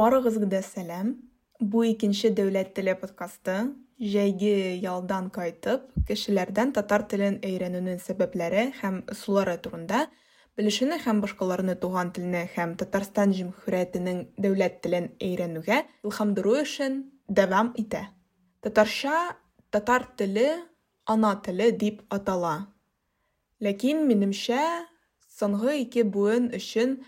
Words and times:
Барыгызга 0.00 0.46
да 0.48 0.62
сәлам. 0.64 1.08
Бу 1.60 1.82
икенче 1.84 2.30
дәүләт 2.32 2.70
теле 2.76 2.94
подкасты. 2.96 3.56
Җәйге 4.00 4.78
ялдан 4.80 5.26
кайтып, 5.34 5.90
кешеләрдән 6.08 6.72
татар 6.78 7.04
телен 7.10 7.36
өйрәнүнең 7.44 7.98
сәбәпләре 8.00 8.62
һәм 8.78 9.02
ысуллары 9.12 9.58
турында, 9.60 10.06
белешүне 10.56 10.96
һәм 11.04 11.20
башкаларны 11.26 11.74
туган 11.82 12.14
телне 12.16 12.46
һәм 12.54 12.72
Татарстан 12.80 13.36
Җөмһүриятенең 13.36 14.24
дәүләт 14.40 14.80
телен 14.86 15.10
өйрәнүгә 15.20 15.82
илһамландыру 16.08 16.56
өчен 16.62 16.96
дәвам 17.28 17.74
итә. 17.84 18.06
Татарча 18.64 19.20
татар 19.68 20.08
теле 20.16 20.48
ана 21.04 21.34
теле 21.44 21.72
дип 21.84 22.00
атала. 22.08 22.56
Ләкин 23.60 24.06
минемчә, 24.08 24.64
соңгы 25.28 25.76
ике 25.84 26.08
буын 26.08 26.54
өчен 26.56 27.02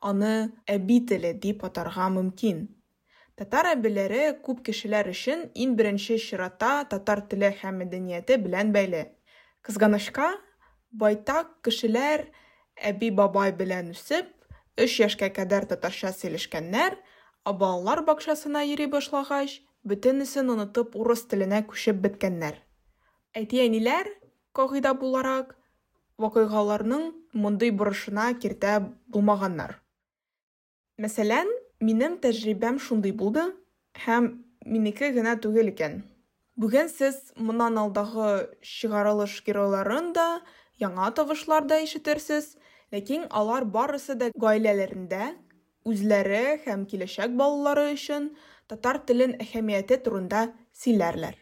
аны 0.00 0.52
әби 0.66 0.98
теле 1.06 1.32
дип 1.34 1.64
атарга 1.64 2.08
мөмкин. 2.12 2.68
Татар 3.36 3.70
әбиләре 3.70 4.34
күп 4.44 4.60
кешеләр 4.66 5.10
өчен 5.12 5.46
иң 5.54 5.76
беренче 5.76 6.18
чиратта 6.18 6.84
татар 6.90 7.22
теле 7.28 7.52
һәм 7.60 7.80
мәдәнияте 7.82 8.36
белән 8.40 8.72
бәйле. 8.72 9.06
Кызганычка, 9.64 10.32
байтак 10.92 11.54
кешеләр 11.64 12.26
әби-бабай 12.76 13.52
белән 13.56 13.92
үсеп, 13.94 14.28
3 14.76 14.98
яшькә 15.04 15.30
кадәр 15.36 15.66
татарча 15.68 16.12
сөйләшкәннәр, 16.16 16.96
ә 17.44 17.52
балалар 17.56 18.04
бакчасына 18.04 18.64
йөри 18.68 18.86
башлагач, 18.92 19.60
бөтенесен 19.84 20.52
онытып 20.52 20.96
урыс 20.96 21.26
теленә 21.28 21.62
күчеп 21.68 22.00
беткәннәр. 22.04 22.56
Әти-әниләр, 23.36 24.08
кагыйдә 24.56 24.94
буларак, 25.00 25.54
вакыйгаларның 26.20 27.12
мондый 27.32 27.70
бурышына 27.72 28.32
киртә 28.40 28.80
булмаганнар. 29.08 29.78
Мәсәлән, 31.00 31.48
минем 31.80 32.18
тәҗрибәм 32.20 32.78
шундый 32.86 33.14
булды 33.16 33.46
һәм 34.04 34.26
минеке 34.68 35.08
генә 35.16 35.32
түгел 35.40 35.70
икән. 35.70 35.94
Бүген 36.60 36.90
сез 36.92 37.16
моннан 37.36 37.78
алдагы 37.80 38.26
чыгарылыш 38.60 39.38
геройларын 39.46 40.10
да, 40.18 40.26
яңа 40.82 41.08
тавышлар 41.16 41.64
да 41.70 41.78
ишетерсез, 41.80 42.50
ләкин 42.92 43.24
алар 43.30 43.64
барысы 43.64 44.18
да 44.20 44.28
гаиләләрендә 44.44 45.30
үзләре 45.88 46.60
һәм 46.66 46.84
киләчәк 46.90 47.32
балалары 47.32 47.94
өчен 47.94 48.34
татар 48.68 49.00
телен 49.08 49.38
әһәмияте 49.40 50.02
турында 50.04 50.50
сөйләрләр. 50.82 51.38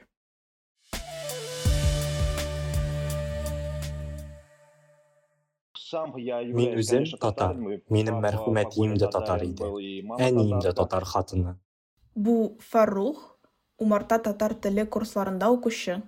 Мин 5.92 6.76
үзем 6.78 7.04
татар. 7.20 7.56
Минем 7.88 8.20
мәрхүм 8.24 8.60
әтием 8.60 8.94
дә 9.00 9.08
татар 9.12 9.44
иде. 9.46 9.70
Әнием 10.18 10.60
дә 10.60 10.74
татар 10.76 11.04
хатыны. 11.04 11.56
Бу 12.14 12.58
Фарух, 12.70 13.38
умарта 13.78 14.18
татар 14.18 14.54
теле 14.54 14.84
курсларында 14.86 15.50
укучы. 15.54 16.02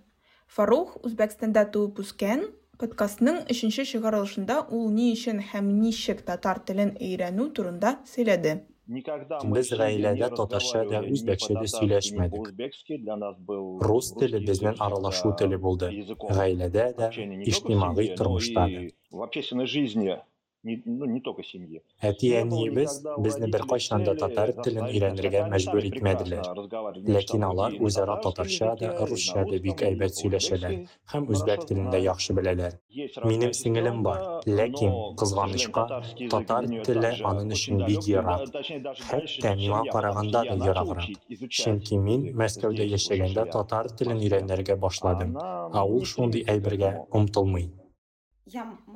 Фарух 0.49 0.97
Үзбәкстанда 1.07 1.65
туып 1.73 2.01
үскән. 2.03 2.49
Подкастның 2.81 3.43
3нче 3.53 3.85
чыгарылышында 3.85 4.63
ул 4.73 4.89
ни 4.91 5.11
өчен 5.13 5.43
һәм 5.53 5.67
ничек 5.83 6.23
татар 6.25 6.63
телен 6.65 6.95
өйрәнү 6.97 7.51
турында 7.57 7.99
сөйләде. 8.09 8.55
Без 8.91 9.69
гаиләдә 9.81 10.29
татарча 10.39 10.81
да 10.91 11.01
үзбәкчә 11.15 11.55
дә 11.61 11.67
сөйләшмәдек. 11.73 12.49
Рус 13.87 14.09
теле 14.19 14.41
безнең 14.49 14.81
аралашу 14.87 15.31
теле 15.43 15.59
булды. 15.67 15.91
Гаиләдә 16.41 16.87
дә, 16.99 17.11
иҗтимагый 17.53 18.11
тормышта 18.19 18.67
да. 18.67 20.19
в 20.60 20.66
общественной 20.66 20.66
жизни, 20.66 20.66
не, 20.66 20.82
ну, 20.86 21.06
не 21.06 21.22
только 21.22 21.44
семьи. 21.44 21.82
Әти-әниебез 22.02 23.04
безне 23.20 23.48
беркайчан 23.48 24.04
да 24.04 24.16
татар 24.16 24.52
телен 24.64 24.88
өйрәнергә 24.90 25.46
мәҗбүр 25.50 25.86
итмәделәр. 25.92 26.46
Ләкин 27.06 27.44
алар 27.46 27.74
үзара 27.80 28.18
татарча 28.22 28.76
да, 28.80 28.92
русча 29.06 29.46
да 29.46 29.60
бик 29.60 29.84
әйбәт 29.86 30.18
сөйләшәләр 30.18 30.76
һәм 31.14 31.30
үзбәк 31.30 31.68
телен 31.70 31.92
дә 31.94 32.02
яхшы 32.02 32.34
беләләр. 32.34 32.80
Минем 33.26 33.54
сеңелем 33.54 34.02
бар, 34.04 34.42
ләкин 34.48 34.98
кызганычка 35.22 35.86
татар 36.34 36.70
теле 36.90 37.14
аның 37.22 37.54
өчен 37.54 37.86
бик 37.86 38.10
ерак. 38.10 38.50
Хәтта 39.06 39.56
миңа 39.62 39.86
караганда 39.92 40.46
да 40.50 40.58
ераграк. 40.72 41.10
Чөнки 41.50 42.02
мин 42.02 42.30
Мәскәүдә 42.36 42.90
яшәгәндә 42.90 43.48
татар 43.54 43.94
телен 43.94 44.22
өйрәнергә 44.26 44.80
башладым, 44.82 45.38
ә 45.38 45.86
ул 45.86 46.06
шундый 46.06 46.46
әйбергә 46.50 46.96
омтылмый. 47.12 47.70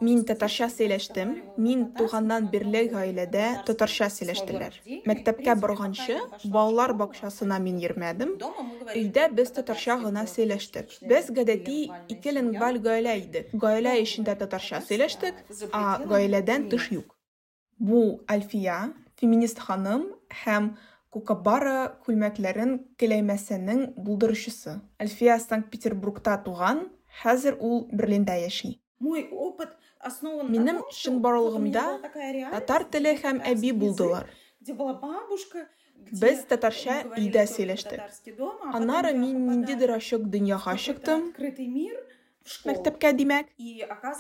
Мин 0.00 0.22
татарча 0.26 0.69
сөйләштем. 0.72 1.34
Мин 1.56 1.84
туганнан 1.98 2.48
бирле 2.53 2.84
гаиләдә 2.92 3.44
татарча 3.69 4.09
сөйләштеләр. 4.10 4.78
Мәктәпкә 5.09 5.54
барганчы, 5.60 6.16
балалар 6.44 6.94
бакчасына 6.98 7.59
мин 7.62 7.78
йөрмәдем. 7.82 8.34
Өйдә 8.94 9.28
без 9.34 9.53
татарча 9.54 9.98
гына 10.03 10.26
сөйләштек. 10.31 10.91
Без 11.03 11.31
гадәти 11.31 11.91
ике 12.09 12.34
лингваль 12.38 12.81
гаилә 12.82 13.19
идек. 13.22 13.53
Гаилә 13.53 13.94
эчендә 14.03 14.37
татарча 14.43 14.82
сөйләштек, 14.88 15.44
ә 15.70 16.00
гаиләдән 16.09 16.69
тыш 16.72 16.91
юк. 16.97 17.14
Бу 17.78 18.20
Альфия, 18.31 18.94
феминист 19.20 19.59
ханым 19.62 20.10
һәм 20.44 20.75
Кукабара 21.14 21.94
күлмәкләрен 22.03 22.72
келәймәсенең 22.98 23.84
булдыручысы. 24.03 24.81
Альфия 24.98 25.38
Санкт-Петербургта 25.38 26.41
туган, 26.43 26.88
хәзер 27.22 27.60
ул 27.60 27.84
Берлиндә 27.93 28.34
яши. 28.43 28.81
Мой 28.99 29.28
опыт 29.31 29.71
основан 29.99 30.53
была 30.53 31.99
такая 31.99 32.32
реальность, 32.32 32.66
татар 32.66 32.84
теле 32.84 33.16
һәм 33.16 33.43
әби 33.43 33.72
булдылар. 33.72 34.28
где 34.60 34.72
была 34.72 34.94
бабушка, 34.94 35.69
Без 36.10 36.44
өйдә 36.44 36.56
только 36.60 37.47
сөйләштек. 37.47 38.00
Аннары 38.72 39.12
мин 39.12 39.34
попадаю 39.34 39.59
ниндидер 39.59 39.91
ачык 39.93 40.21
в 40.21 40.31
дөньяга 40.31 40.77
чыктым, 40.77 41.32
мәктәпкә 42.69 43.12
димәк, 43.19 43.47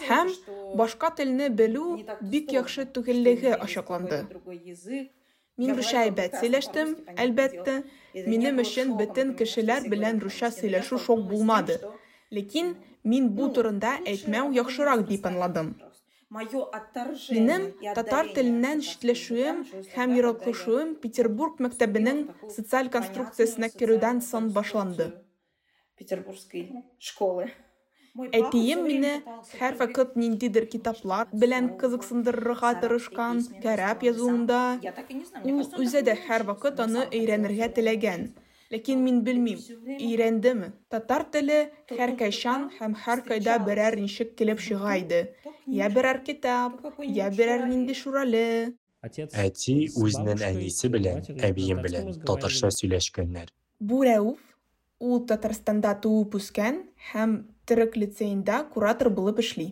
һәм 0.08 0.32
башка 0.76 1.10
телне 1.16 1.48
белү 1.48 2.04
бик 2.20 2.52
яхшы 2.52 2.86
түгеллеге 2.86 3.54
ачыкланды. 3.54 4.22
Мин 5.56 5.76
русча 5.76 6.00
әйбәт 6.06 6.40
сөйләштем, 6.40 6.96
әлбәттә. 7.16 7.84
Минем 8.14 8.58
өчен 8.64 8.96
бөтен 8.98 9.34
кешеләр 9.38 9.88
белән 9.88 10.20
русча 10.24 10.50
сөйләшү 10.50 10.98
шок 10.98 11.28
булмады. 11.30 11.78
Ләкин 12.32 12.74
мин 13.12 13.28
бу 13.38 13.50
турында 13.56 13.98
әйтмәү 14.12 14.54
яхшырак 14.58 15.04
дип 15.10 15.26
аңладым. 15.30 15.74
Минем 16.34 17.66
татар 17.96 18.30
теленнән 18.36 18.80
читләшүем 18.86 19.60
һәм 19.94 20.14
началось 20.14 20.18
ераклашуым 20.20 20.94
Петербург 21.02 21.60
мәктәбенең 21.66 22.24
социаль 22.56 22.90
конструкциясенә 22.96 23.68
керүдән 23.74 24.22
соң 24.30 24.48
башланды. 24.56 25.12
Петербургской 26.00 26.64
школы. 26.98 27.52
Әтием 28.38 28.82
мине 28.86 29.12
һәр 29.58 29.76
вакыт 29.78 30.16
ниндидер 30.18 30.66
китаплар 30.70 31.30
белән 31.44 31.72
кызыксындырырга 31.80 32.70
тырышкан, 32.82 33.40
кәрәп 33.62 34.04
язуында. 34.06 34.60
Ул 35.42 35.62
үзе 35.82 36.02
дә 36.06 36.14
һәр 36.26 36.46
вакыт 36.50 36.82
аны 36.84 37.08
өйрәнергә 37.10 37.70
теләгән. 37.78 38.28
Ләкин 38.74 39.02
мин 39.06 39.20
белмим, 39.22 39.58
өйрәндеме. 39.94 40.72
Татар 40.90 41.24
теле 41.34 41.58
һәр 41.90 42.16
кайчан 42.18 42.64
һәм 42.78 42.96
һәр 43.04 43.20
кайда 43.28 43.58
берәр 43.68 43.96
ничек 44.00 44.32
килеп 44.40 44.62
чыга 44.64 44.96
иде. 44.98 45.20
Я 45.80 45.90
берәр 45.94 46.24
китап, 46.26 46.80
я 47.06 47.28
берәр 47.30 47.68
нинди 47.70 47.94
шуралы. 47.94 48.74
Әти 49.04 49.76
үзенең 50.00 50.42
әнисе 50.48 50.90
белән, 50.90 51.22
әбием 51.50 51.84
белән 51.86 52.10
татарча 52.26 52.72
сөйләшкәннәр. 52.74 53.52
Бу 53.78 54.02
Рәүф, 54.08 54.40
ул 54.98 55.22
Татарстанда 55.28 55.94
туып 56.00 56.34
үскән 56.40 56.82
һәм 57.12 57.42
Төрек 57.64 57.94
лицейында 57.96 58.58
куратор 58.74 59.08
булып 59.08 59.38
эшли. 59.40 59.70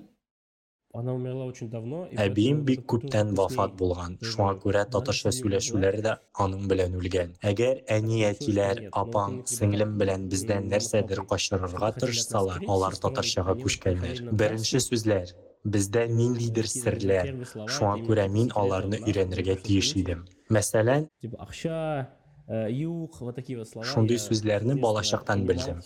Она 0.94 1.14
умерла 1.14 1.46
очень 1.46 1.70
давно. 1.70 2.08
и 2.08 2.16
Әбием 2.16 2.58
поэтому 2.58 2.64
бик 2.64 2.80
это 2.80 2.88
культура 2.88 3.10
күптән 3.10 3.28
вкуснее. 3.28 3.38
вафат 3.38 3.76
булган, 3.78 4.18
Тоже 4.18 4.32
шуңа 4.32 4.54
күрә 4.64 4.84
татарча 4.90 5.28
надо 5.28 5.36
с 5.38 5.42
ней 5.44 5.44
сөйләшүләре 5.44 6.02
дә 6.02 6.14
аның 6.34 6.68
белән 6.72 6.96
үлгән. 7.00 7.34
Әгәр 7.44 7.84
әни 7.98 8.24
әтиләр, 8.32 8.90
апаң, 8.92 9.46
сеңлем 9.46 9.98
белән 10.00 10.28
бездән 10.32 10.70
нәрсәдер 10.72 11.22
качырырга 11.28 11.92
тырышсалар, 12.00 12.64
алар 12.68 12.96
татарчага 12.96 13.54
күчкәннәр. 13.62 14.32
Беренче 14.32 14.80
сүзләр 14.80 15.36
Бездә 15.68 16.08
ниндидер 16.08 16.68
серләр. 16.72 17.34
Шуңа 17.68 17.98
күрә 18.08 18.28
мин 18.32 18.52
аларны 18.56 19.02
өйрәнергә 19.04 19.58
тиеш 19.62 19.94
идем. 20.00 20.26
Мәсәлән, 20.50 21.10
Типа 21.22 21.44
акча, 21.44 22.08
э. 22.49 23.85
Шундый 23.93 24.19
сүзләрне 24.19 24.75
детства 24.75 24.87
балачактан 24.87 25.47
понимал, 25.47 25.67
белдем. 25.67 25.83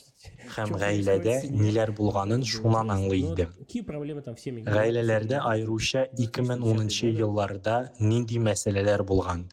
Һәм 0.56 0.76
гаиләдә 0.82 1.34
ниләр 1.50 1.92
булганын 1.98 2.44
шуннан 2.44 2.90
аңлый 2.94 3.26
идем. 3.32 3.52
Гаиләләрдә 4.64 5.42
аеруча 5.42 6.06
2010 6.16 7.12
елларда 7.20 7.76
нинди 8.00 8.38
мәсьәләләр 8.38 9.04
булган. 9.04 9.48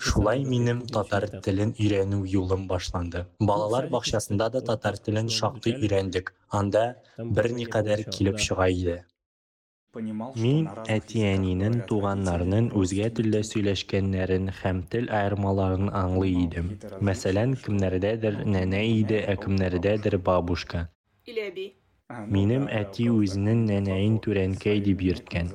Шулай 0.00 0.44
минем 0.44 0.78
татар 0.88 1.26
телен 1.44 1.74
өйрәнү 1.76 2.22
юлым 2.34 2.66
башланды. 2.70 3.26
Балалар 3.40 3.90
бакчасында 3.92 4.48
да 4.54 4.62
татар 4.70 4.96
телен 4.96 5.28
шактый 5.28 5.76
өйрәндек. 5.76 6.32
Анда 6.48 7.02
бер 7.18 7.50
никадәр 7.58 8.04
килеп 8.10 8.40
чыга 8.40 8.68
иде. 8.72 9.04
Мин 9.96 10.66
әти-әнинең 10.92 11.76
туганнарның 11.90 12.66
үзгә 12.80 13.06
телдә 13.18 13.40
сөйләшкәннәрен 13.48 14.50
һәм 14.58 14.82
тел 14.92 15.06
аермаларын 15.18 15.88
аңлый 16.00 16.34
идем. 16.42 16.68
Мәсәлән, 17.08 17.54
кемнәрдәдер 17.64 18.42
нәнә 18.44 18.82
иде, 18.98 19.22
ә 19.24 19.36
кемнәрдәдер 19.40 20.18
бабушка. 20.26 20.88
Минем 22.36 22.68
әти 22.80 23.08
үзенең 23.10 23.64
нәнәен 23.70 24.20
түрәнкәй 24.26 24.84
дип 24.84 25.06
йөрткән. 25.08 25.48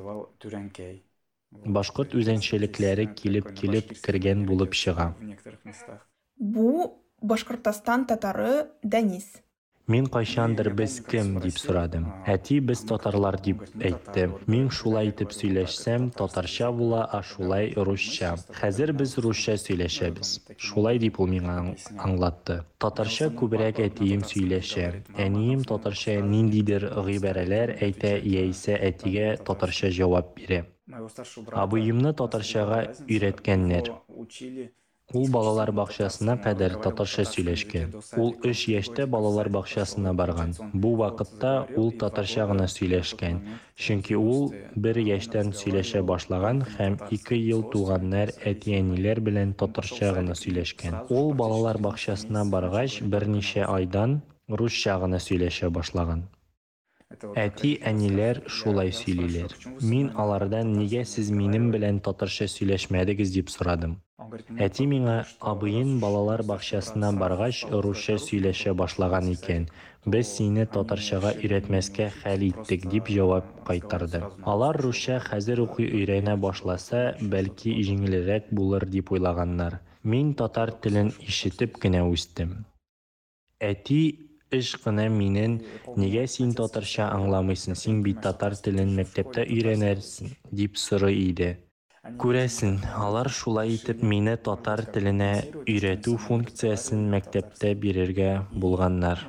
Башкорт 1.78 2.16
үзенчәлекләре 2.18 3.06
килеп-килеп 3.22 3.94
кергән 4.02 4.46
булып 4.50 4.74
чыга. 4.82 5.12
Бу 6.38 6.68
Башкортстан 7.22 8.08
татары 8.10 8.72
Дәнис. 8.82 9.28
Мин 9.92 10.06
кайчандыр 10.08 10.74
без 10.74 11.02
кем 11.04 11.34
дип 11.44 11.58
сорадым. 11.60 12.06
Әти 12.24 12.62
без 12.64 12.80
татарлар 12.88 13.36
дип 13.44 13.66
әйтте. 13.76 14.30
Мин 14.48 14.70
шулай 14.72 15.10
итеп 15.12 15.34
сөйләшсәм, 15.36 16.06
татарча 16.16 16.70
була, 16.72 17.02
а 17.12 17.20
шулай 17.22 17.74
русча. 17.76 18.30
Хәзер 18.56 18.94
без 18.96 19.18
русча 19.18 19.58
сөйләшәбез. 19.60 20.32
Шулай 20.56 21.02
дип 21.04 21.20
ул 21.20 21.28
миңа 21.28 21.58
аң- 21.60 21.74
аңлатты. 22.08 22.62
Татарча 22.80 23.28
күбрәк 23.36 23.84
әтием 23.84 24.24
сөйләшә. 24.32 24.88
Әнием 25.20 25.68
татарча 25.68 26.16
ниндидер 26.24 26.88
гыйбарәләр 26.96 27.76
әйтә 27.84 28.16
яисә 28.24 28.80
әтигә 28.80 29.44
татарча 29.44 29.92
җавап 29.92 30.38
бирә. 30.40 30.64
Абыемны 31.52 32.16
татарчага 32.16 32.94
өйрәткәннәр. 33.10 33.92
Ул 35.14 35.28
балалар 35.28 35.72
бакчасына 35.76 36.38
кадәр 36.44 36.78
татарча 36.84 37.26
сөйләшкән. 37.28 37.92
Ул 38.22 38.32
3 38.46 38.62
яшьтә 38.72 39.08
балалар 39.12 39.50
бакчасына 39.52 40.14
барган. 40.16 40.54
Бу 40.74 40.94
вакытта 41.02 41.68
ул 41.76 41.92
татарча 42.04 42.48
гына 42.48 42.68
сөйләшкән. 42.72 43.42
Чөнки 43.76 44.16
ул 44.16 44.54
1 44.80 45.02
яшьтән 45.10 45.52
сөйләшә 45.62 46.04
башлаган 46.08 46.64
һәм 46.78 47.00
2 47.12 47.40
ел 47.44 47.64
туганнар 47.76 48.32
әти-әниләр 48.54 49.20
белән 49.28 49.56
татарча 49.62 50.14
гына 50.16 50.38
сөйләшкән. 50.44 51.02
Ул 51.10 51.34
балалар 51.34 51.82
бакчасына 51.88 52.46
баргач, 52.46 53.02
берничә 53.02 53.68
айдан 53.68 54.22
русча 54.48 55.00
гына 55.04 55.20
сөйләшә 55.20 55.70
башлаган. 55.70 56.30
Әти-әниләр 57.36 58.46
шулай 58.48 58.94
сөйлиләр. 58.96 59.52
Мин 59.84 60.14
алардан 60.16 60.72
нигә 60.78 61.04
сез 61.04 61.32
минем 61.36 61.68
белән 61.74 62.00
татарча 62.00 62.48
сөйләшмәдегез 62.48 63.34
дип 63.36 63.52
сорадым. 63.52 63.98
Әти 64.64 64.86
миңа 64.88 65.16
абыйын 65.52 65.98
балалар 66.00 66.42
бакчасына 66.48 67.10
баргач 67.20 67.62
русча 67.86 68.16
сөйләшә 68.26 68.74
башлаган 68.82 69.28
икән. 69.32 69.66
Без 70.14 70.32
сине 70.38 70.66
татарчага 70.76 71.34
өйрәтмәскә 71.42 72.08
хәл 72.22 72.46
иттек 72.48 72.88
дип 72.94 73.12
җавап 73.12 73.50
кайтарды. 73.68 74.22
Алар 74.54 74.80
русча 74.82 75.20
хәзер 75.26 75.62
укый 75.66 75.90
өйрәнә 76.00 76.38
башласа, 76.46 77.02
бәлки 77.22 77.76
җиңелрәк 77.88 78.50
булыр 78.56 78.88
дип 78.90 79.12
уйлаганнар. 79.12 79.80
Мин 80.04 80.34
татар 80.34 80.72
телен 80.84 81.12
ишетеп 81.28 81.78
кенә 81.84 82.06
үстем. 82.10 82.54
Әти 83.60 84.02
эш 84.52 84.76
кына 84.84 85.10
минен 85.10 85.60
нигә 85.96 86.24
син 86.28 86.56
татарча 86.58 87.10
аңламыйсың, 87.14 87.76
син 87.76 88.02
бит 88.04 88.24
татар 88.24 88.56
телен 88.56 88.96
мәктәптә 88.98 89.46
өйрәнерсең 89.46 90.34
дип 90.52 90.80
сорый 90.82 91.20
иде. 91.28 91.52
Күрәсең, 92.02 92.80
алар 92.98 93.28
шулай 93.30 93.76
итеп 93.76 94.00
мине 94.12 94.32
татар 94.46 94.82
теленә 94.94 95.28
өйрәтү 95.70 96.16
функциясен 96.24 97.04
мәктәптә 97.12 97.76
бирергә 97.84 98.30
булганнар. 98.64 99.22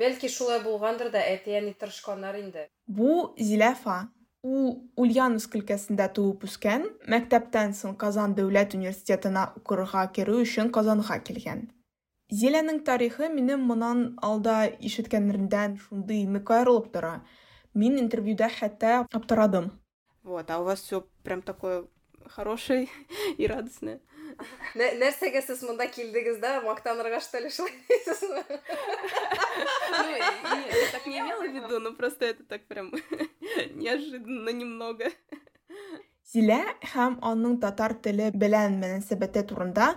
Бәлки 0.00 0.30
шулай 0.36 0.58
булгандыр 0.64 1.12
да 1.14 1.22
әти-әни 1.34 1.76
тырышканнар 1.78 2.40
инде. 2.40 2.66
Бу 2.88 3.36
Зиләфа. 3.38 4.00
Ул 4.42 4.66
Ульяновск 4.98 5.54
өлкәсендә 5.60 6.10
туып 6.18 6.44
үскән, 6.50 6.90
мәктәптән 7.14 7.72
соң 7.78 7.94
Казан 8.02 8.34
дәүләт 8.34 8.74
университетына 8.78 9.48
укырга 9.62 10.04
керү 10.18 10.42
өчен 10.42 10.74
Казанга 10.74 11.22
килгән. 11.30 11.64
Зиләнең 12.34 12.82
тарихы 12.86 13.30
минем 13.30 13.64
моннан 13.70 14.04
алда 14.26 14.58
ишеткәннәрдән 14.90 15.80
шундый 15.86 16.26
нык 16.26 16.50
аерылып 16.50 16.92
тора. 16.94 17.16
Мин 17.74 17.98
интервьюда 18.02 18.50
хәтта 18.50 19.04
аптырадым. 19.14 19.72
Вот, 20.26 20.50
а 20.50 20.58
у 20.58 20.64
вас 20.64 20.80
все 20.82 21.06
прям 21.22 21.40
такое 21.40 21.84
хорошее 22.26 22.88
и 23.38 23.46
радостное. 23.46 24.00
Нә- 24.74 24.96
Нәрсәгә 24.98 25.40
сез 25.46 25.62
монда 25.62 25.86
килдегез 25.86 26.40
да, 26.42 26.60
мактанырга 26.60 27.20
что 27.20 27.38
ли? 27.38 27.48
Ну, 29.88 30.10
и- 30.10 30.18
я 30.18 30.90
так 30.92 31.06
не 31.06 31.18
имела 31.20 31.42
в 31.42 31.52
виду, 31.54 31.78
но 31.80 31.92
просто 31.92 32.26
это 32.26 32.42
так 32.44 32.66
прям 32.66 32.92
неожиданно 33.74 34.50
немного. 34.50 35.12
Зилә 36.26 36.58
һәм 36.92 37.20
аның 37.22 37.60
татар 37.62 37.94
теле 38.02 38.32
белән 38.34 38.80
мөнәсәбәте 38.82 39.44
турында 39.46 39.92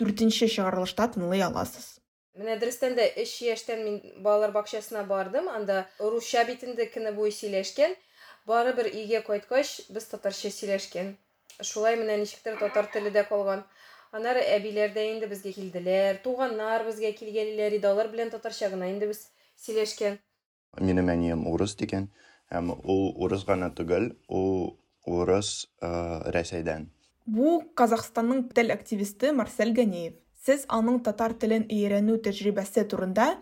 4нче 0.00 0.48
чыгарылышта 0.48 1.04
тыңлый 1.12 1.44
аласыз. 1.44 2.00
Менә 2.36 2.56
дөрестән 2.62 2.96
дә 2.96 3.04
3 3.20 3.34
яшьтән 3.52 3.84
мин 3.84 4.00
балалар 4.24 4.52
бакчасына 4.56 5.04
бардым, 5.04 5.50
анда 5.52 5.84
русча 6.00 6.44
бит 6.48 6.64
инде 6.64 6.88
көне 6.88 7.12
буе 7.12 7.30
сөйләшкән. 7.30 7.92
Барыбер 8.46 8.86
өйгә 8.92 9.24
кайткач, 9.26 9.88
без 9.90 10.04
татарча 10.06 10.52
сөйләшкән. 10.54 11.16
Шулай 11.66 11.96
менә 11.98 12.20
ничектер 12.20 12.58
татар 12.60 12.86
теле 12.92 13.10
дә 13.10 13.24
калган. 13.26 13.64
Аннары 14.14 14.44
әбиләр 14.54 14.92
дә 14.94 15.02
инде 15.10 15.26
безгә 15.26 15.50
килделәр, 15.56 16.20
туганнар 16.22 16.84
безгә 16.86 17.10
килгәннәр 17.18 17.74
иде, 17.80 17.88
алар 17.90 18.12
белән 18.12 18.30
татарча 18.30 18.70
гына 18.70 18.92
инде 18.92 19.08
без 19.10 19.24
сөйләшкән. 19.64 20.20
Минем 20.78 21.10
әнием 21.10 21.42
урыс 21.50 21.74
дигән, 21.80 22.06
һәм 22.54 22.70
ул 22.76 23.10
урыс 23.24 23.42
гына 23.48 23.72
түгел, 23.74 24.12
ул 24.28 24.78
урыс 25.06 25.66
э, 25.82 25.90
Рәсәйдән. 26.36 26.86
Бу 27.26 27.58
Казахстанның 27.74 28.46
тел 28.54 28.70
активисты 28.70 29.32
Марсель 29.34 29.74
Ганеев. 29.74 30.14
Сез 30.46 30.68
аның 30.70 31.00
татар 31.02 31.34
телен 31.34 31.66
өйрәнү 31.66 32.20
тәҗрибәсе 32.22 32.86
турында 32.86 33.32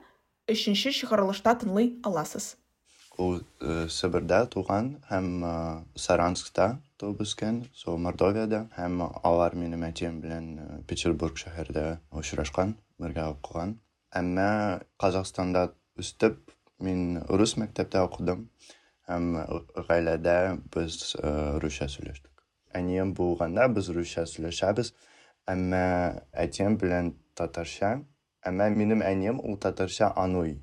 3нче 0.49 0.95
чыгарылышта 0.97 1.53
тыңлый 1.61 1.99
аласыз. 2.09 2.55
Ул 3.23 3.39
э, 3.63 3.87
Сибирдә 3.87 4.41
туган 4.51 4.97
һәм 5.07 5.29
Саранскта 5.95 6.81
туып 6.99 7.23
үскән, 7.23 7.61
со 7.75 7.95
Мордовиядә 7.95 8.65
һәм 8.75 9.05
алар 9.23 9.55
минем 9.55 9.85
әтием 9.87 10.19
белән 10.23 10.83
Петербург 10.89 11.39
шәһәрендә 11.39 12.01
очрашкан, 12.11 12.75
бергә 12.99 13.29
укыган. 13.37 13.77
Әмма 14.15 14.83
Казахстанда 14.99 15.69
үстеп, 15.99 16.41
мин 16.83 17.23
рус 17.29 17.55
мәктәптә 17.61 18.03
укыдым 18.09 18.49
һәм 19.09 19.31
гаиләдә 19.89 20.37
без 20.75 21.15
русча 21.63 21.89
сөйләштек. 21.91 22.31
Әнием 22.75 23.15
булганда 23.15 23.69
без 23.71 23.91
русча 23.95 24.27
сөйләшәбез, 24.27 24.95
әмма 25.47 25.87
әтием 26.33 26.79
белән 26.83 27.15
татарча. 27.39 28.01
Әмма 28.45 28.71
минем 28.75 29.03
әнием 29.07 29.39
ул 29.39 29.59
татарча 29.61 30.11
аный, 30.21 30.59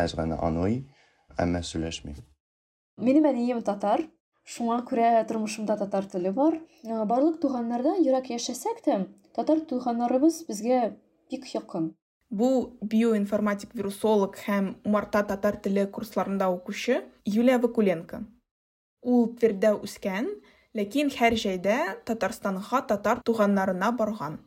әз 0.00 0.16
генә 0.18 0.40
аный, 0.42 0.84
әмма 1.38 1.62
сөйләшми. 1.62 2.14
Минем 2.96 3.28
әнием 3.28 3.60
татар, 3.64 4.02
шуңа 4.44 4.80
күрә 4.88 5.10
тормышымда 5.28 5.76
татар 5.82 6.08
теле 6.08 6.32
бар. 6.32 6.58
Ә, 6.84 7.04
Барлык 7.04 7.40
туганнардан 7.42 8.02
ерак 8.04 8.30
яшәсәк 8.32 8.80
тә, 8.86 8.98
татар 9.36 9.60
туганнарыбыз 9.68 10.44
безгә 10.48 10.96
бик 11.30 11.46
якын. 11.54 11.92
Бу 12.30 12.48
биоинформатик 12.82 13.74
вирусолог 13.74 14.40
һәм 14.46 14.72
умарта 14.84 15.22
татар 15.22 15.60
теле 15.62 15.86
курсларында 15.86 16.48
укучы 16.50 17.04
Юлия 17.24 17.58
Вакуленко. 17.62 18.24
Ул 19.02 19.28
Твердә 19.38 19.76
үскән, 19.78 20.32
ләкин 20.74 21.12
һәр 21.14 21.36
җәйдә 21.38 21.76
Татарстанга 22.08 22.82
татар 22.88 23.22
туганнарына 23.22 23.92
барган. 23.92 24.40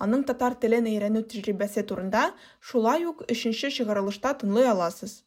Аның 0.00 0.24
татар 0.28 0.56
телен 0.56 0.88
өйрәнү 0.88 1.26
тәҗрибәсе 1.28 1.84
турында 1.84 2.30
шулай 2.60 3.04
ук 3.04 3.22
3нче 3.28 3.68
чыгарылышта 3.76 4.32
тыңлый 4.40 4.68
аласыз. 4.72 5.25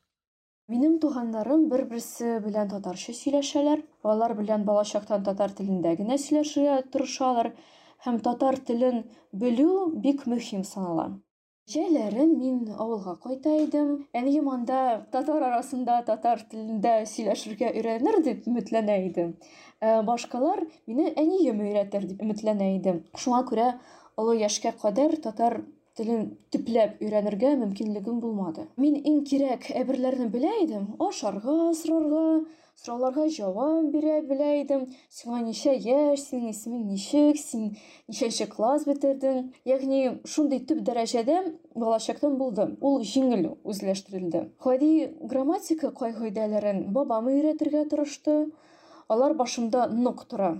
Минем 0.69 0.99
туганнарым 1.01 1.63
бер-берсе 1.71 2.35
белән 2.43 2.67
татарча 2.69 3.13
сөйләшәләр. 3.17 3.79
Алар 4.05 4.35
белән 4.37 4.67
балачактан 4.67 5.23
татар 5.25 5.55
телендә 5.57 5.95
генә 5.97 6.17
сөйләшергә 6.21 6.75
тырышалар 6.93 7.49
һәм 8.05 8.19
татар 8.27 8.59
телен 8.67 8.99
белү 9.43 9.69
бик 10.03 10.27
мөһим 10.29 10.61
санала. 10.71 11.07
Җәйләрен 11.73 12.35
мин 12.37 12.59
авылга 12.75 13.15
кайта 13.23 13.55
идем. 13.63 13.89
Әнием 14.13 14.51
анда 14.53 14.83
татар 15.15 15.47
арасында 15.47 16.03
татар 16.05 16.45
телендә 16.53 16.93
сөйләшергә 17.15 17.73
өйрәнер 17.73 18.21
дип 18.29 18.45
өметләнә 18.53 18.99
идем. 19.07 19.35
Ә, 19.81 20.03
Башкалар 20.05 20.67
мине 20.85 21.15
әнием 21.17 21.65
өйрәтер 21.65 22.05
дип 22.13 22.21
өметләнә 22.21 22.69
идем. 22.77 23.03
Шуңа 23.17 23.41
күрә 23.49 23.73
олы 24.21 24.37
яшькә 24.43 24.77
кадәр 24.85 25.17
татар 25.25 25.63
телен 25.99 26.29
төпләп 26.53 27.01
өйрәнергә 27.03 27.51
мөмкинлегем 27.59 28.21
булмады. 28.23 28.65
Мин 28.79 28.95
иң 29.11 29.21
кирәк 29.27 29.67
әйберләрне 29.75 30.29
белә 30.31 30.51
идем. 30.63 30.85
Ашарга, 31.03 31.55
сорарга, 31.75 32.23
сорауларга 32.79 33.25
җавап 33.35 33.89
бирә 33.93 34.21
белә 34.29 34.49
идем. 34.61 34.85
Сиңа 35.11 35.41
ничә 35.43 35.73
яшь, 35.75 36.23
синең 36.29 36.53
исемең 36.53 36.85
ничек, 36.93 37.41
син 37.41 37.67
ничәнче 38.07 38.47
класс 38.53 38.87
бетердең? 38.87 39.51
Ягъни 39.67 40.01
шундый 40.23 40.63
төп 40.71 40.85
дәрәҗәдә 40.87 41.41
балачактан 41.75 42.39
булды. 42.39 42.69
Ул 42.79 43.03
җиңел 43.03 43.51
үзләштерелде. 43.67 44.47
Гади 44.63 44.93
грамматика 45.21 45.91
кайгыйдәләрен 45.99 46.85
бабам 46.95 47.27
өйрәтергә 47.33 47.85
тырышты. 47.91 48.39
Алар 49.09 49.35
башымда 49.35 49.87
нык 49.91 50.23
тора. 50.31 50.53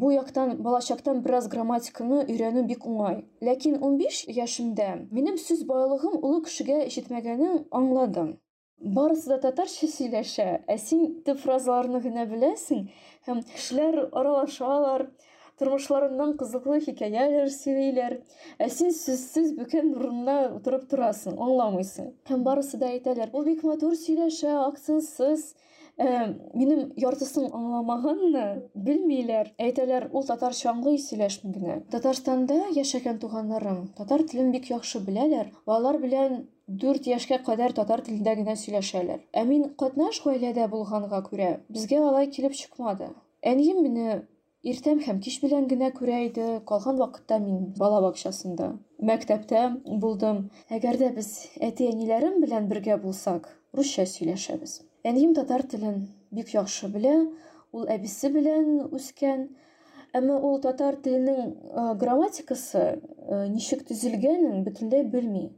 Бу 0.00 0.10
яктан 0.12 0.50
балачактан 0.64 1.22
бераз 1.24 1.46
грамматиканы 1.52 2.18
өйрәнү 2.24 2.64
бик 2.68 2.84
уңай. 2.90 3.22
Ләкин 3.48 3.78
15 3.84 4.26
яшемдә 4.36 4.90
минем 5.16 5.38
сүз 5.44 5.64
байлыгым 5.70 6.18
улы 6.20 6.42
кешегә 6.48 6.76
җитмәгәнен 6.94 7.64
аңладым. 7.80 8.36
Барысы 8.98 9.32
да 9.32 9.38
татарча 9.42 9.88
сөйләшә, 9.90 10.46
ә 10.70 10.76
син 10.78 11.06
төп 11.26 11.40
фразаларны 11.42 11.98
гына 12.04 12.26
беләсең 12.30 12.84
һәм 13.26 13.40
кешеләр 13.48 14.04
аралашалар, 14.20 15.08
тормышларыннан 15.58 16.36
кызыклы 16.38 16.78
хикәяләр 16.84 17.50
сөйлиләр, 17.50 18.20
ә 18.62 18.68
син 18.70 18.94
сүзсез 18.94 19.56
бүкән 19.58 19.90
урынына 19.96 20.36
утырып 20.60 20.86
торасың, 20.92 21.40
аңламыйсың. 21.48 22.12
Һәм 22.30 22.46
барысы 22.46 22.78
да 22.78 22.92
әйтәләр, 22.94 23.34
ул 23.34 23.48
бик 23.50 23.66
матур 23.66 23.98
сөйләшә, 23.98 24.54
акцентсыз, 24.68 25.48
ә, 25.50 25.61
минем 25.98 26.92
яртысын 26.96 27.48
аңламаганны 27.50 28.44
белмиләр. 28.74 29.50
Әйтәләр, 29.58 30.08
ул 30.12 30.26
татарча 30.28 30.70
аңлый 30.72 31.00
сөйләшми 31.02 31.52
генә. 31.56 31.80
Татарстанда 31.90 32.60
яшәгән 32.76 33.18
туганнарым 33.18 33.88
татар 33.98 34.22
телен 34.22 34.52
бик 34.54 34.70
яхшы 34.70 35.02
беләләр. 35.02 35.50
Алар 35.66 35.98
белән 35.98 36.46
4 36.68 37.08
яшькә 37.08 37.38
кадәр 37.44 37.72
татар 37.72 38.02
телендә 38.06 38.34
генә 38.38 38.54
сөйләшәләр. 38.60 39.22
Ә 39.32 39.44
мин 39.48 39.70
катнаш 39.80 40.20
гаиләдә 40.24 40.68
булганга 40.68 41.22
күрә, 41.28 41.52
безгә 41.72 42.02
алай 42.04 42.28
килеп 42.28 42.52
чыкмады. 42.58 43.08
Әнием 43.42 43.80
мине 43.82 44.26
иртәм 44.62 45.00
һәм 45.06 45.22
кич 45.24 45.38
белән 45.40 45.68
генә 45.70 45.88
күрә 45.96 46.18
иде, 46.26 46.48
калган 46.68 46.98
вакытта 47.00 47.38
мин 47.40 47.72
бала 47.78 48.02
бакчасында, 48.04 48.74
мәктәптә 49.00 49.62
булдым. 50.04 50.50
Әгәр 50.68 51.00
дә 51.00 51.10
без 51.16 51.30
әти-әниләрем 51.70 52.40
белән 52.44 52.68
бергә 52.68 52.98
булсак, 53.00 53.48
русча 53.72 54.04
сөйләшәбез. 54.04 54.82
Әнием 55.03 55.33
татар 55.35 55.65
телен 55.71 56.07
бик 56.31 56.53
яхшы 56.55 56.87
белә, 56.91 57.15
ул 57.75 57.89
әбисе 57.95 58.29
белән 58.31 58.69
үскән. 58.99 59.49
Әмма 60.13 60.37
ул 60.47 60.61
татар 60.61 60.95
теленең 61.05 61.55
грамматикасы 61.99 62.85
ничек 63.55 63.83
төзелгәнен 63.89 64.63
бөтенләй 64.67 65.07
белми 65.15 65.49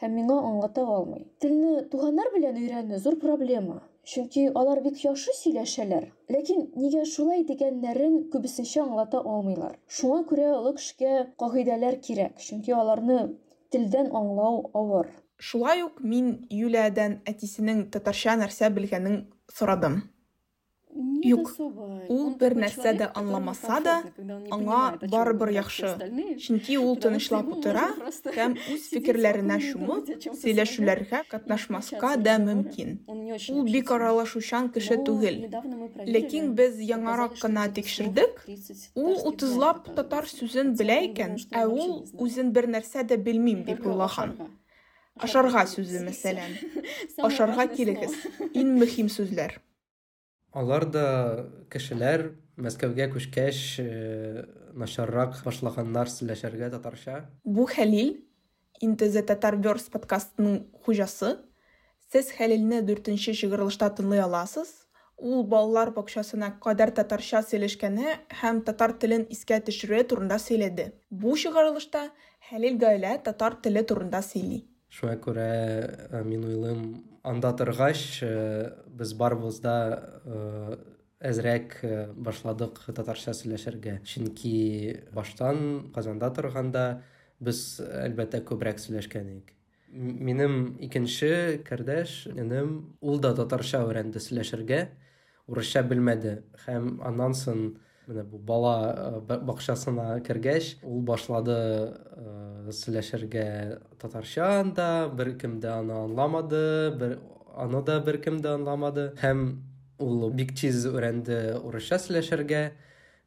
һәм 0.00 0.16
миңа 0.18 0.34
аңлата 0.46 0.82
алмый. 0.94 1.22
Телне 1.40 1.82
туганнар 1.92 2.28
белән 2.34 2.58
өйрәнү 2.60 2.98
зур 3.00 3.16
проблема. 3.22 3.78
Чөнки 4.06 4.44
алар 4.60 4.82
бик 4.84 5.00
яхшы 5.02 5.32
сөйләшәләр, 5.38 6.04
ләкин 6.30 6.66
нигә 6.78 7.02
шулай 7.12 7.42
дигәннәрен 7.48 8.18
күбесенчә 8.34 8.84
аңлата 8.84 9.22
алмыйлар. 9.32 9.78
Шуңа 9.88 10.20
күрә 10.30 10.52
олы 10.58 10.74
кешегә 10.76 11.14
кагыйдәләр 11.42 11.96
кирәк, 12.06 12.36
чөнки 12.38 12.76
аларны 12.76 13.18
телдән 13.74 14.12
аңлау 14.20 14.60
авыр. 14.78 15.10
Шулай 15.38 15.82
ук 15.84 16.00
мин 16.00 16.28
Юлиядән 16.48 17.20
әтисенең 17.28 17.88
татарча 17.92 18.36
нәрсә 18.40 18.70
белгәнен 18.72 19.24
сорадым. 19.52 20.04
Юк, 21.26 21.50
ул 21.58 22.28
бер 22.40 22.54
нәрсә 22.56 22.94
дә 22.96 23.08
аңламаса 23.20 23.80
да, 23.84 23.96
аңа 24.54 24.80
барыбер 25.12 25.50
яхшы. 25.52 25.90
Чөнки 26.40 26.78
ул 26.80 26.96
тынычлап 27.02 27.50
утыра 27.52 27.90
һәм 28.36 28.56
үз 28.72 28.86
фикерләренә 28.94 29.58
чумып, 29.66 30.08
сөйләшүләргә 30.40 31.22
катнашмаска 31.28 32.14
да 32.16 32.38
мөмкин. 32.40 32.96
Ул 33.52 33.68
бик 33.68 33.92
аралашучан 33.92 34.70
кеше 34.72 34.96
түгел. 35.04 35.42
Ләкин 36.16 36.54
без 36.56 36.80
яңарак 36.80 37.36
кына 37.42 37.68
тикшердек, 37.76 38.46
ул 38.94 39.20
30лап 39.34 39.90
татар 39.98 40.30
сүзен 40.32 40.76
белә 40.80 41.02
икән, 41.10 41.36
ә 41.52 41.66
ул 41.68 42.06
үзен 42.16 42.54
бер 42.56 42.70
нәрсә 42.72 43.04
дә 43.04 43.20
белмим 43.20 43.66
дип 43.68 43.84
уйлаган. 43.84 44.38
Ашарга 45.16 45.64
сүзе 45.70 46.02
мәсәлән. 46.04 46.56
Ашарга 47.28 47.68
килегез. 47.72 48.16
Иң 48.52 48.76
мөһим 48.80 49.08
сүзләр. 49.12 49.58
Алар 50.56 50.86
да 50.88 51.06
кешеләр 51.72 52.30
Мәскәүгә 52.56 53.10
күчкәч 53.12 53.58
э, 53.82 54.44
начаррак 54.80 55.34
башлаганнар 55.44 56.08
сөйләшергә 56.08 56.70
татарча. 56.72 57.18
Бу 57.44 57.66
Хәлил, 57.68 58.14
The 58.80 59.22
Tatar 59.28 59.58
Verse 59.60 59.92
подкастының 59.92 60.62
хуҗасы. 60.86 61.34
Сез 62.12 62.30
Хәлилне 62.32 62.80
4нче 62.80 63.34
чыгарылышта 63.36 63.90
тыңлый 63.92 64.22
аласыз. 64.24 64.72
Ул 65.16 65.44
балалар 65.44 65.92
бакчасына 65.96 66.54
кадәр 66.64 66.94
татарча 66.96 67.42
сөйләшкәне 67.44 68.16
һәм 68.40 68.62
татар 68.64 68.96
телен 68.96 69.26
искә 69.28 69.60
төшерүе 69.60 70.06
турында 70.08 70.40
сөйләде. 70.40 70.94
Бу 71.10 71.36
чыгарылышта 71.36 72.08
Хәлил 72.48 72.80
гаилә 72.80 73.18
татар 73.24 73.60
теле 73.60 73.84
турында 73.84 74.22
сөйли. 74.24 74.64
Шуңа 74.91 75.15
күрә 75.23 75.49
э, 76.11 76.23
мин 76.27 76.43
уйлыйм, 76.43 76.81
анда 77.23 77.53
торгач, 77.55 78.19
э, 78.23 78.71
без 78.87 79.13
барыбыз 79.15 79.61
да 79.63 79.75
э, 80.25 80.75
әзрәк 81.21 81.77
э, 81.85 81.93
башладык 82.17 82.81
татарча 82.91 83.31
сөйләшергә. 83.37 83.99
Чөнки 84.03 85.07
баштан 85.15 85.91
Казанда 85.95 86.31
торганда 86.35 86.85
без 87.39 87.79
әлбәттә 87.79 88.43
күбрәк 88.49 88.81
сөйләшкән 88.83 89.29
идек. 89.35 89.53
М- 89.93 90.17
Минем 90.25 90.57
икенче 90.83 91.61
кардәш, 91.67 92.25
энем, 92.35 92.97
ул 93.01 93.19
да 93.23 93.31
татарча 93.37 93.85
өйрәнде 93.87 94.19
сөйләшергә, 94.19 94.81
урысча 95.47 95.83
белмәде 95.87 96.41
һәм 96.65 96.97
аннан 97.07 97.37
соң 97.37 97.63
менә 98.09 98.23
бу 98.27 98.39
бала 98.39 98.75
э, 98.91 99.19
ба- 99.21 99.39
бакчасына 99.39 100.19
кергәч, 100.25 100.81
ул 100.83 101.01
башлады 101.05 101.55
э, 101.55 102.44
сөйләшергә 102.75 103.45
татарча 104.01 104.47
анда, 104.59 105.09
беркем 105.17 105.59
дә 105.63 105.77
аны 105.81 105.97
аңламады, 106.05 106.63
бер 106.97 107.17
аны 107.55 107.81
да 107.87 107.99
беркем 108.03 108.39
дә 108.43 108.55
аңламады 108.57 109.11
һәм 109.21 109.43
ул 110.01 110.29
бик 110.35 110.53
тиз 110.57 110.85
өйрәнде 110.89 111.57
урысча 111.61 111.99
сөйләшергә. 112.01 112.63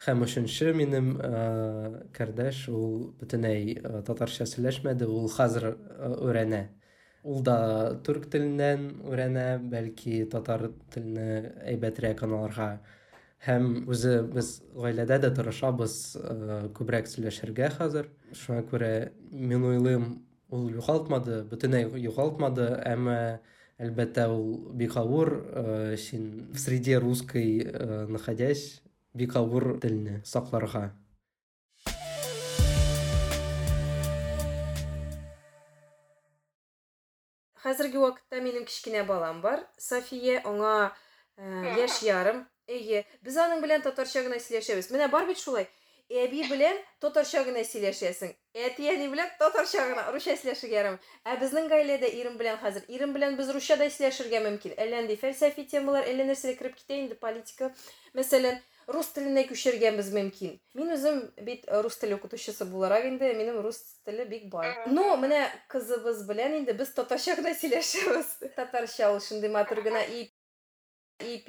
Һәм 0.04 0.24
өченче 0.26 0.72
минем 0.76 1.14
э, 1.22 2.00
кардәш 2.12 2.64
ул 2.68 3.14
бөтенләй 3.20 3.76
э, 3.78 4.00
татарча 4.04 4.44
сөйләшмәде, 4.50 5.06
ул 5.06 5.30
хәзер 5.32 5.68
э, 5.70 6.10
өйрәнә. 6.26 6.64
Ул 7.24 7.40
да 7.46 7.56
түрк 8.04 8.26
теленнән 8.32 8.88
өйрәнә, 9.06 9.46
бәлки 9.70 10.24
татар 10.32 10.66
телене 10.92 11.54
әйбәтрәк 11.72 12.24
аңларга. 12.26 12.68
Һәм 13.39 13.85
үзе 13.87 14.17
без 14.27 14.57
гаиләдә 14.75 15.15
дә 15.23 15.29
тырышабыз 15.37 15.93
э, 16.19 16.47
күбрәк 16.75 17.07
сөйләшергә 17.07 17.69
хәзер. 17.77 18.09
Шуңа 18.35 18.65
күрә 18.67 18.89
мин 19.31 19.63
уйлыйм, 19.63 20.09
ул 20.51 20.65
югалтмады, 20.73 21.45
бөтенләй 21.47 21.87
югалтмады, 22.03 22.67
әмма 22.83 23.39
әлбәттә 23.79 24.27
ул 24.33 24.73
бик 24.75 24.97
авыр, 24.99 25.31
э, 25.39 25.95
син 25.95 26.49
в 26.51 26.59
среде 26.59 26.99
русской 26.99 27.63
э, 27.63 28.07
находясь, 28.11 28.81
бик 29.13 29.37
авыр 29.39 29.79
телне 29.79 30.19
сакларга. 30.25 30.91
Хәзерге 37.63 38.03
вакытта 38.03 38.43
минем 38.43 38.67
кичкенә 38.67 39.07
балам 39.07 39.39
бар. 39.39 39.63
София, 39.77 40.41
аңа 40.43 40.91
яшь 41.79 42.03
ярым. 42.03 42.49
Әйе, 42.68 43.04
без 43.22 43.36
аның 43.36 43.62
белән 43.64 43.82
татарча 43.84 44.22
гына 44.26 44.40
сөйләшәбез. 44.40 44.90
Менә 44.94 45.10
бар 45.12 45.26
бит 45.28 45.40
шулай. 45.40 45.68
Әби 46.12 46.42
белән 46.50 46.76
татарча 47.00 47.42
гына 47.46 47.62
сөйләшәсең. 47.64 48.34
Әти 48.66 48.90
әни 48.92 49.06
белән 49.12 49.30
татарча 49.40 49.86
гына 49.88 50.04
русча 50.12 50.36
сөйләшергә 50.36 50.76
ярым. 50.76 50.98
Ә 51.24 51.38
безнең 51.40 51.70
гаиләдә 51.72 52.10
ирем 52.12 52.36
белән 52.40 52.58
хәзер 52.60 52.84
ирем 52.92 53.14
белән 53.16 53.38
без 53.38 53.48
русча 53.56 53.78
да 53.80 53.88
сөйләшергә 53.88 54.42
мөмкин. 54.44 54.76
Әллә 54.76 55.00
нинди 55.00 55.16
фәлсәфи 55.16 55.64
темалар, 55.70 56.04
әллә 56.04 56.28
нәрсәгә 56.28 56.58
кереп 56.60 56.76
китә 56.76 56.98
инде 57.00 57.16
политика. 57.16 57.70
Мәсәлән, 58.14 58.60
рус 58.86 59.08
теленә 59.16 59.46
күчергәнбез 59.48 60.10
мөмкин. 60.12 60.58
Мин 60.76 60.92
үзем 60.92 61.22
бит 61.40 61.64
э, 61.66 61.80
рус 61.82 61.96
теле 61.96 62.18
укытучысы 62.18 62.66
буларак 62.68 63.06
инде 63.08 63.32
минем 63.34 63.60
рус 63.64 63.80
теле 64.04 64.26
бик 64.28 64.50
бай. 64.52 64.74
Ну, 64.86 65.06
менә 65.20 65.46
кызыбыз 65.72 66.24
белән 66.28 66.60
инде 66.60 66.76
без 66.76 66.92
татарча 66.92 67.36
гына 67.40 67.54
сөйләшәбез. 67.56 68.36
Татарча 68.58 69.10
ул 69.14 69.20
шундый 69.24 69.50
матур 69.50 69.80
гына 69.86 70.04
ип 70.04 71.48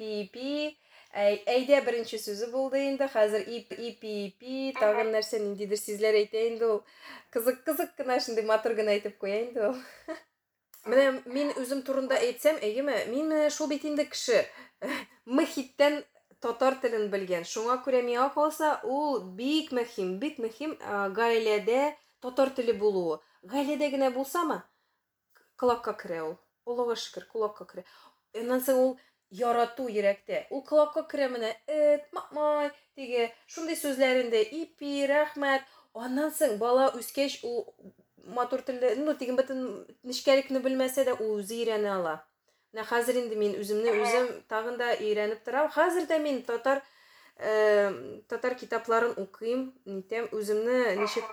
ип 1.11 1.17
Әй, 1.21 1.37
әйдә 1.45 1.81
беренче 1.85 2.17
сүзе 2.17 2.47
булды 2.51 2.81
инде. 2.87 3.07
Хәзер 3.11 3.47
ип 3.47 3.73
ип 3.75 4.03
ип 4.03 4.79
тагын 4.79 5.11
нәрсә 5.15 5.39
ниндидер 5.43 5.79
сүзләр 5.79 6.17
әйтә 6.21 6.45
инде 6.49 6.65
ул. 6.65 6.83
Кызык 7.31 7.63
кызык 7.67 7.95
кына 7.97 8.19
шундый 8.19 8.45
матур 8.47 8.73
гына 8.73 8.95
әйтеп 8.95 9.17
куя 9.19 9.41
инде 9.43 9.67
ул. 9.69 9.79
Менә 10.85 11.21
мин 11.25 11.51
үзем 11.61 11.83
турында 11.85 12.15
әйтсәм, 12.17 12.57
әйеме, 12.63 13.05
мин 13.11 13.27
менә 13.29 13.49
шул 13.53 13.67
бит 13.69 13.83
инде 13.85 14.05
кеше. 14.09 14.45
Мөхиттән 15.25 16.01
татар 16.41 16.79
телен 16.81 17.11
белгән. 17.11 17.43
Шуңа 17.45 17.81
күрә 17.85 18.01
миңа 18.07 18.31
калса, 18.33 18.79
ул 18.83 19.19
бик 19.37 19.75
мөһим, 19.75 20.15
бик 20.23 20.39
мөһим 20.41 20.77
гаиләдә 21.13 21.91
татар 22.23 22.49
теле 22.55 22.73
булуы. 22.73 23.19
гаиләдә 23.41 23.89
генә 23.89 24.11
булсамы 24.13 24.59
колакка 25.61 25.93
керә 26.01 26.21
ул 26.27 26.33
аллага 26.69 26.95
шөкер 27.03 27.25
колакка 27.31 27.65
керә 27.69 27.83
аннан 28.37 28.61
соң 28.65 28.81
ул 28.81 28.91
ярату 29.30 29.88
йөрәктә 29.90 30.44
ул 30.54 30.62
колакка 30.66 31.02
керә 31.10 31.28
менә 31.32 31.52
эт 31.66 32.06
мамай 32.16 32.70
теге 32.98 33.30
шундый 33.46 33.78
сүзләрендә 33.78 34.42
ипи 34.60 35.06
рәхмәт 35.10 35.66
аннан 36.06 36.30
соң 36.38 36.58
бала 36.62 36.90
үскәч 36.98 37.40
ул 37.48 37.64
матур 38.38 38.62
телдә 38.66 38.94
ну 39.00 39.14
тиген 39.18 39.38
бөтен 39.38 39.62
нечкәлекне 40.06 40.62
белмәсә 40.64 41.06
дә 41.08 41.16
ул 41.18 41.40
үзе 41.40 41.60
өйрәнә 41.62 41.92
ала 41.96 42.14
менә 42.72 42.86
хәзер 42.90 43.18
инде 43.22 43.38
мин 43.40 43.56
үземне 43.60 43.94
үзем 44.02 44.28
тагын 44.52 44.78
да 44.80 44.92
өйрәнеп 44.94 45.42
торам 45.46 45.70
хәзер 45.74 46.06
дә 46.10 46.18
мин 46.22 46.42
татар 46.46 46.82
татар 48.32 48.56
китапларын 48.60 49.14
укыйм 49.22 49.68
нитәм 49.84 50.28
үземне 50.32 50.96
ничек 51.02 51.24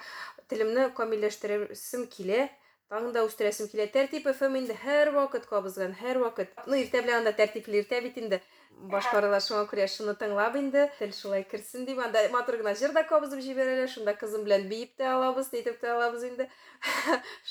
телемне 0.52 0.90
камилләштерәсем 0.98 2.08
килә 2.12 2.48
Тагын 2.89 3.13
да 3.13 3.25
үстерәсем 3.27 3.69
килә 3.73 3.89
тәртип 3.93 4.29
фм 4.33 4.57
инде 4.61 4.77
һәр 4.85 5.13
вакыт 5.17 5.49
кабызган 5.51 5.93
һәр 5.99 6.23
вакыт 6.25 6.55
ну 6.67 6.79
иртә 6.81 7.03
белән 7.05 7.23
анда 7.23 7.35
тәртипле 7.37 7.83
иртә 7.83 8.01
бит 8.05 8.17
инде 8.23 8.41
башкаралар 8.93 9.43
шуңа 9.43 9.65
күрә 9.69 9.87
шуны 9.91 10.15
тыңлап 10.19 10.57
инде 10.61 10.85
тел 10.99 11.13
шулай 11.13 11.45
керсен 11.51 11.85
дип 11.89 11.99
анда 12.05 12.23
матур 12.33 12.59
гына 12.61 12.75
җыр 12.79 12.95
да 12.97 13.03
кабызып 13.09 13.43
җибәрәләр 13.45 13.91
шунда 13.93 14.15
кызым 14.17 14.45
белән 14.47 14.69
биеп 14.71 14.95
тә 15.01 15.09
алабыз 15.13 15.51
нитеп 15.53 15.81
тә 15.83 15.91
алабыз 15.95 16.25
инде 16.31 16.49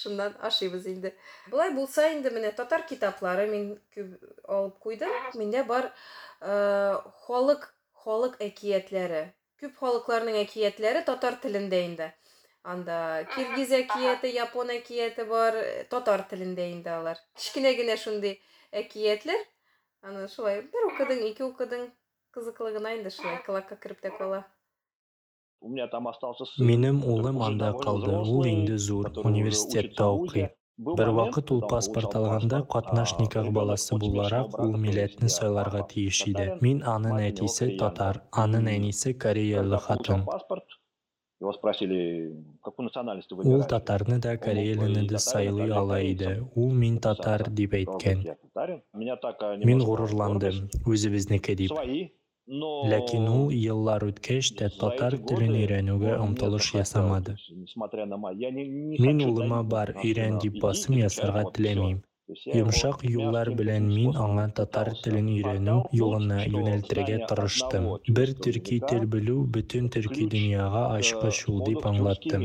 шуннан 0.02 0.38
ашыйбыз 0.50 0.88
инде 0.94 1.14
болай 1.52 1.74
булса 1.76 2.08
инде 2.14 2.32
менә 2.34 2.54
татар 2.56 2.86
китаплары 2.90 3.48
мин 3.52 3.74
күп 3.96 4.16
алып 4.48 4.80
куйдым 4.88 5.12
миндә 5.36 5.66
бар 5.68 5.92
халык 7.28 7.68
халык 8.06 8.40
әкиятләре 8.48 9.28
күп 9.60 9.76
халыкларның 9.84 10.40
әкиятләре 10.46 11.04
татар 11.06 11.38
телендә 11.44 11.84
инде 11.90 12.14
анда 12.74 12.98
киргиз 13.36 13.72
әкияте 13.80 14.34
япон 14.36 14.74
әкияте 14.76 15.28
бар 15.30 15.58
татар 15.94 16.26
телендә 16.32 16.68
инде 16.74 16.92
алар 16.96 17.22
кечкенә 17.38 17.74
генә 17.80 17.96
шундый 18.02 18.38
әкиятләр 18.84 19.48
аны 20.10 20.28
шулай 20.36 20.62
бер 20.76 20.92
укыдың 20.92 21.24
ике 21.32 21.48
укыдың 21.48 21.88
кызыклы 22.36 22.76
гына 22.78 22.94
инде 23.00 23.14
шулай 23.18 23.42
колакка 23.48 23.80
кереп 23.86 24.04
тә 24.04 24.14
кала 24.20 24.44
У 25.60 25.70
меня 25.70 25.88
там 25.88 26.08
остался 26.08 26.46
Минем 26.60 27.04
улым 27.04 27.42
анда 27.42 27.74
калды. 27.74 28.12
Ул 28.12 28.46
инде 28.46 28.78
зур 28.78 29.12
университетта 29.24 30.06
укый. 30.06 30.50
Бер 30.78 31.10
вакыт 31.10 31.50
ул 31.52 31.62
паспорт 31.68 32.16
алганда 32.16 32.62
катнаш 32.74 33.16
никах 33.18 33.48
баласы 33.58 33.98
буларак 34.04 34.60
ул 34.66 34.76
милләтне 34.84 35.30
сайларга 35.36 35.82
тиеш 35.94 36.20
иде. 36.32 36.46
Мин 36.62 36.84
анын 36.96 37.18
әтисе 37.30 37.72
татар, 37.80 38.22
анын 38.44 38.70
әнисе 38.76 39.16
кореялы 39.24 39.80
хатын. 39.88 40.28
Его 41.40 41.54
спросили, 41.54 42.34
какую 42.64 42.86
национальность 42.86 43.32
вы 43.32 43.44
Ул 43.44 43.64
татарны 43.64 44.18
да 44.20 44.38
кореялыны 44.38 45.08
да 45.08 45.20
сайлый 45.20 45.72
ала 45.72 46.02
иде. 46.02 46.42
Ул 46.56 46.72
мин 46.74 46.98
татар 47.00 47.50
дип 47.50 47.76
әйткән. 47.78 48.24
Мин 49.64 49.84
горурландым, 49.86 50.70
үзебезнеке 50.86 51.56
дип. 51.56 51.78
Ләкин 52.48 53.28
ул 53.28 53.50
еллар 53.52 54.08
үткәч 54.08 54.54
тә 54.58 54.72
татар 54.82 55.20
телен 55.30 55.54
өйрәнүгә 55.62 56.18
омтылыш 56.26 56.74
ясамады. 56.74 57.36
Мин 59.06 59.26
улыма 59.30 59.62
бар 59.64 59.94
өйрән 59.94 60.40
дип 60.42 60.62
басым 60.64 60.96
ясарга 61.04 61.44
теләмим. 61.52 62.02
Йомшак 62.28 63.04
юллар 63.08 63.50
белән 63.60 63.86
мин 63.90 64.18
аңа 64.24 64.44
татар 64.56 64.90
телен 65.04 65.28
өйрәнү 65.34 65.76
юлына 66.00 66.40
юнәлтергә 66.46 67.20
тырыштым. 67.30 67.86
Бер 68.18 68.34
төрки 68.46 68.80
тел 68.90 69.06
белү 69.14 69.36
бөтен 69.58 69.88
төрки 69.96 70.28
дөньяга 70.34 70.82
ачкыч 70.98 71.40
ул 71.54 71.62
дип 71.70 71.88
аңлаттым. 71.92 72.44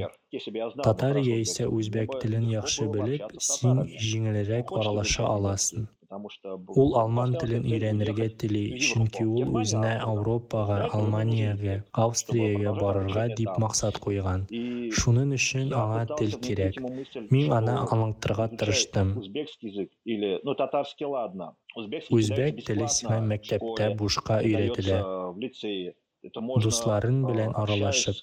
Татар 0.86 1.18
яисә 1.22 1.66
үзбәк 1.78 2.14
телен 2.22 2.46
яхшы 2.52 2.86
белеп, 2.94 3.26
син 3.48 3.82
җиңелрәк 4.06 4.70
аралаша 4.82 5.26
аласың. 5.32 5.90
Ул 6.12 6.90
алман 7.00 7.35
телен 7.40 7.65
өйрәнергә 7.69 8.26
тели, 8.43 8.63
чөнки 8.86 9.25
ул 9.25 9.54
үзенә 9.60 9.93
Ауропага, 10.04 10.78
Алманиягә, 10.99 11.76
Австриягә 12.04 12.75
барырга 12.80 13.25
дип 13.39 13.52
максат 13.65 14.00
куйган. 14.06 14.45
Шуның 14.99 15.32
өчен 15.39 15.73
аңа 15.82 16.02
тел 16.13 16.36
кирәк. 16.47 16.80
Мин 17.32 17.56
аны 17.58 17.78
аңлатырга 17.86 18.50
тырыштым. 18.60 19.15
Үзбәк 22.21 22.63
теле 22.69 22.93
сиңа 22.99 23.19
мәктәптә 23.32 23.91
бушка 23.97 24.43
өйрәтелә. 24.45 25.00
Дусларын 26.65 27.19
белән 27.26 27.54
аралашып 27.63 28.17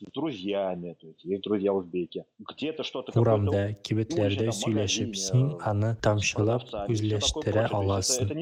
урамда 3.22 3.64
кибетләрдә 3.90 4.56
сөйләшеп 4.60 5.18
син 5.24 5.48
аны 5.72 5.90
тамчылап 6.08 6.64
үзләштерә 6.96 7.66
аласың 7.82 8.36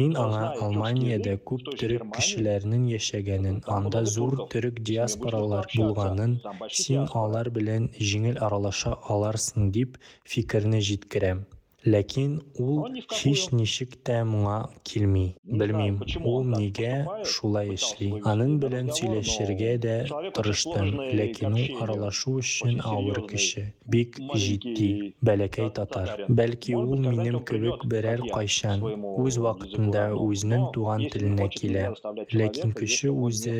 Мин 0.00 0.14
аңа 0.16 0.44
Алманиядә 0.64 1.32
күп 1.48 1.66
төрек 1.80 2.04
кешеләрнең 2.14 2.86
яшәгәнен, 2.90 3.58
анда 3.74 4.00
зур 4.12 4.38
төрек 4.54 4.78
диаспоралар 4.88 5.68
булганын, 5.74 6.38
син 6.82 7.04
алар 7.22 7.50
белән 7.58 7.90
җиңел 8.12 8.40
аралаша 8.46 8.94
аларсың 9.16 9.68
дип 9.76 9.98
фикерне 10.34 10.80
җиткерәм. 10.88 11.44
Ләкин 11.82 12.34
ул 12.62 12.84
һич 13.10 13.48
ничек 13.50 13.96
тә 14.06 14.20
моңа 14.22 14.58
килми. 14.86 15.34
Белмим, 15.42 15.96
ул 16.22 16.44
нигә 16.46 17.24
шулай 17.26 17.72
эшли. 17.74 18.10
Аның 18.32 18.52
белән 18.62 18.92
сөйләшергә 18.94 19.72
дә 19.82 19.96
тырыштым, 20.36 20.92
ләкин 21.18 21.56
ул 21.58 21.82
аралашу 21.82 22.36
өчен 22.42 22.78
авыр 22.86 23.18
кеше. 23.32 23.64
Бик 23.90 24.20
җитди, 24.44 25.14
бәләкәй 25.26 25.72
татар. 25.74 26.22
Бәлки 26.28 26.76
ул 26.78 26.94
минем 27.02 27.40
кебек 27.50 27.82
берәр 27.90 28.22
кайчан 28.30 28.86
үз 29.24 29.40
вакытында 29.42 30.06
үзенең 30.14 30.68
туган 30.76 31.08
теленә 31.10 31.50
килә. 31.56 31.84
Ләкин 32.30 32.76
кеше 32.78 33.10
үзе 33.10 33.56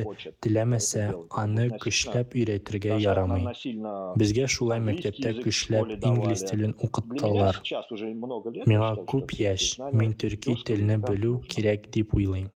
теләмәсә, 0.47 1.09
аны 1.43 1.69
көчләп 1.83 2.39
өйрәтергә 2.39 3.03
ярамый. 3.03 3.51
Безгә 4.15 4.47
шулай 4.47 4.79
мәктәптә 4.87 5.35
көчләп 5.43 5.99
инглиз 5.99 6.47
телен 6.47 6.79
укыттылар. 6.79 7.59
Яшь, 9.43 9.69
мин 10.01 10.13
төрки 10.23 10.57
телене 10.67 10.99
белү 11.03 11.37
кирәк 11.53 11.89
дип 11.95 12.15
уйлыйм. 12.19 12.51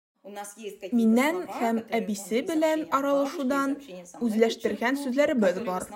Миннән 0.98 1.38
һәм 1.58 1.78
әбисе 1.98 2.42
белән 2.48 2.84
аралашудан 2.98 3.76
үзләштергән 4.26 4.98
сүзләребез 5.02 5.62
бар. 5.68 5.86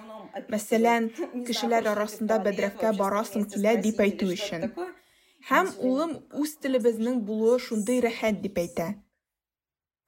Мәсәлән, 0.55 1.11
кешеләр 1.49 1.91
арасында 1.93 2.39
бәдрәфкә 2.47 2.95
барасың 3.03 3.49
килә 3.55 3.77
дип 3.87 4.01
әйтү 4.07 4.31
өчен. 4.37 4.71
Һәм 5.51 5.73
улым 5.91 6.17
үз 6.43 6.57
телебезнең 6.63 7.23
булуы 7.27 7.59
шундый 7.67 8.03
рәхәт 8.07 8.43
дип 8.45 8.61
әйтә. 8.65 8.91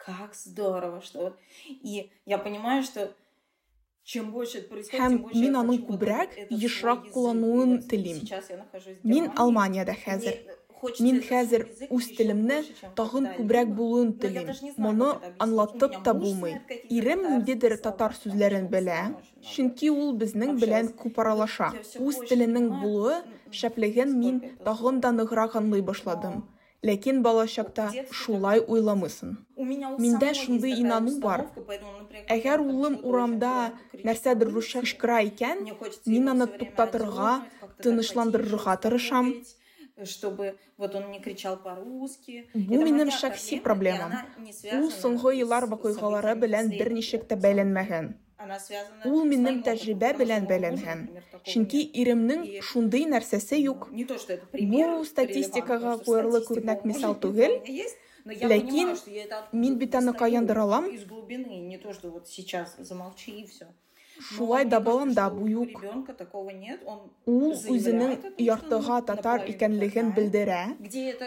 Как 0.05 0.35
здорово, 0.35 1.01
что 1.01 1.19
вот... 1.21 1.39
И 1.69 2.11
я 2.27 2.39
понимаю, 2.39 2.83
что 2.83 3.15
Мин 4.13 5.55
аның 5.59 5.79
күбрәк 5.89 6.33
ешрак 6.51 7.05
куллануын 7.15 7.77
телим. 7.91 8.19
Мин 9.05 9.29
Алманиядә 9.37 9.95
хәзер. 9.95 10.41
Мин 10.99 11.21
хәзер 11.23 11.63
үз 11.95 12.09
телемне 12.19 12.57
тагын 12.99 13.29
күбрәк 13.37 13.69
булуын 13.79 14.11
телим. 14.25 14.49
Моны 14.87 15.11
аңлатып 15.45 16.01
та 16.03 16.15
булмый. 16.19 16.57
Ирем 16.91 17.23
ниндидер 17.29 17.77
татар 17.85 18.17
сүзләрен 18.19 18.67
белә, 18.73 18.99
чөнки 19.53 19.93
ул 19.95 20.17
безнең 20.25 20.59
белән 20.59 20.91
күп 20.99 21.21
аралаша. 21.23 21.71
Үз 22.03 22.19
теленең 22.27 22.73
булуы 22.83 23.21
шәплеген 23.61 24.19
мин 24.19 24.43
тагын 24.67 24.99
да 25.07 25.15
ныграк 25.15 25.55
аңлый 25.63 25.87
башладым. 25.93 26.43
Ләкин 26.83 27.23
балачакта 27.23 27.85
шулай 28.11 28.59
уйламысын. 28.61 29.37
Миндә 29.57 30.33
шундый 30.35 30.75
инану 30.83 31.15
бар. 31.23 31.47
Әгәр 32.27 32.65
улым 32.65 32.99
урамда 33.07 33.53
нәрсәдер 34.03 34.51
русча 34.51 34.83
кычкыра 34.83 35.21
икән, 35.29 35.63
мин 36.07 36.33
аны 36.35 36.49
туктатырга, 36.59 37.35
тынычландырырга 37.83 38.77
тырышам. 38.83 39.35
чтобы 40.05 40.57
вот 40.79 40.95
он 40.95 41.11
не 41.11 41.21
кричал 41.21 41.57
по-русски. 41.57 42.49
Бу 42.55 42.83
минем 42.83 43.11
шәхси 43.11 43.61
проблемам. 43.61 44.13
Ул 44.73 44.91
соңгы 44.91 45.35
еллар 45.37 45.67
вакыйгалары 45.71 46.35
белән 46.35 46.71
берничек 46.71 47.29
тә 47.29 47.37
бәйләнмәгән. 47.37 48.15
Ул 49.09 49.25
минем 49.29 49.61
тәҗрибә 49.67 50.13
белән 50.19 50.47
бәйләнгән. 50.51 51.03
Чөнки 51.49 51.83
иремнең 52.03 52.47
шундый 52.71 53.05
нәрсәсе 53.11 53.59
юк. 53.61 53.89
Бу 53.93 55.05
статистикага 55.09 55.99
куярлык 56.07 56.51
үрнәк 56.55 56.87
мисал 56.89 57.19
түгел. 57.27 57.59
Ләкин 58.25 58.97
мин 59.53 59.79
бит 59.79 59.95
аны 59.95 60.15
каяндыр 60.15 60.59
алам. 60.65 60.91
Не 60.91 61.79
то, 61.79 61.93
что 61.93 62.11
вот 62.11 62.29
сейчас 62.29 62.77
замолчи 62.79 63.31
и 63.43 63.47
все. 63.47 63.67
Шулай 64.21 64.65
да 64.65 64.79
баламда 64.81 65.31
бу 65.31 65.47
юк. 65.49 65.81
Ул 67.27 67.55
үзенең 67.75 68.13
яртыга 68.39 69.01
татар 69.09 69.47
икәнлеген 69.51 70.13
белдерә. 70.17 70.61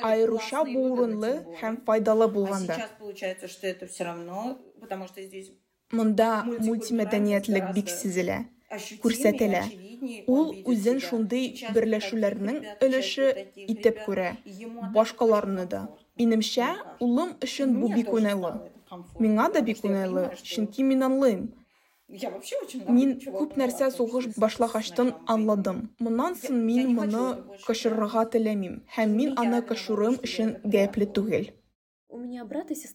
Айруша 0.02 0.64
бу 0.70 0.86
урынлы 0.94 1.34
һәм 1.62 1.82
файдалы 1.88 2.28
булганда. 2.28 2.76
Сейчас 2.76 2.92
получается, 3.00 3.48
что 3.48 3.68
это 3.68 3.88
все 3.88 4.04
равно, 4.04 4.60
потому 4.80 5.08
что 5.08 5.22
здесь 5.24 5.52
Монда 5.92 6.44
мультимәдәниятлек 6.46 7.74
бик 7.76 7.90
сизелә. 7.90 8.44
күрсәтелә. 9.04 9.64
Ул 10.28 10.54
үзен 10.72 11.00
шундый 11.00 11.46
берләшүләрнең 11.76 12.58
өлеше 12.84 13.28
итеп 13.66 14.02
күрә, 14.08 14.32
башкаларны 14.96 15.66
да. 15.74 15.86
Минемчә, 16.20 16.72
улым 17.00 17.36
өчен 17.46 17.78
бу 17.80 17.92
бик 17.94 18.12
уңайлы. 18.14 18.54
Миңа 19.20 19.50
да 19.54 19.62
бик 19.62 19.84
уңайлы, 19.88 20.28
чөнки 20.42 20.84
мин 20.84 21.06
аңлыйм. 21.08 21.46
Мин 22.98 23.16
күп 23.26 23.56
нәрсә 23.58 23.90
сугыш 23.94 24.28
башлагачтан 24.38 25.14
аңладым. 25.36 25.80
Моннан 26.00 26.36
соң 26.42 26.60
мин 26.68 26.94
моны 26.98 27.24
качырырга 27.66 28.28
теләмим 28.36 28.82
һәм 28.98 29.16
мин 29.20 29.34
аны 29.42 29.62
качыруым 29.72 30.20
өчен 30.28 30.58
гаепле 30.76 31.08
түгел. 31.18 31.50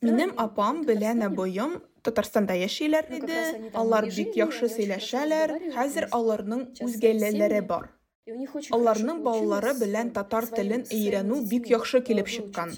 Минем 0.06 0.32
апам 0.44 0.82
белән 0.90 1.24
абыем 1.28 1.76
Татарстанда 2.08 2.58
яшиләр 2.60 3.08
иде. 3.18 3.42
Алар 3.82 4.08
бик 4.18 4.36
яхшы 4.40 4.68
сөйләшәләр. 4.74 5.56
Хәзер 5.76 6.10
аларның 6.20 6.66
үз 6.88 6.98
гаиләләре 7.06 7.62
бар. 7.72 7.88
Аларның 8.77 9.23
балалары 9.27 9.75
белән 9.81 10.11
татар 10.15 10.47
телен 10.55 10.85
өйрәнү 10.95 11.43
бик 11.51 11.71
яхшы 11.73 12.01
килеп 12.07 12.29
чыккан. 12.31 12.75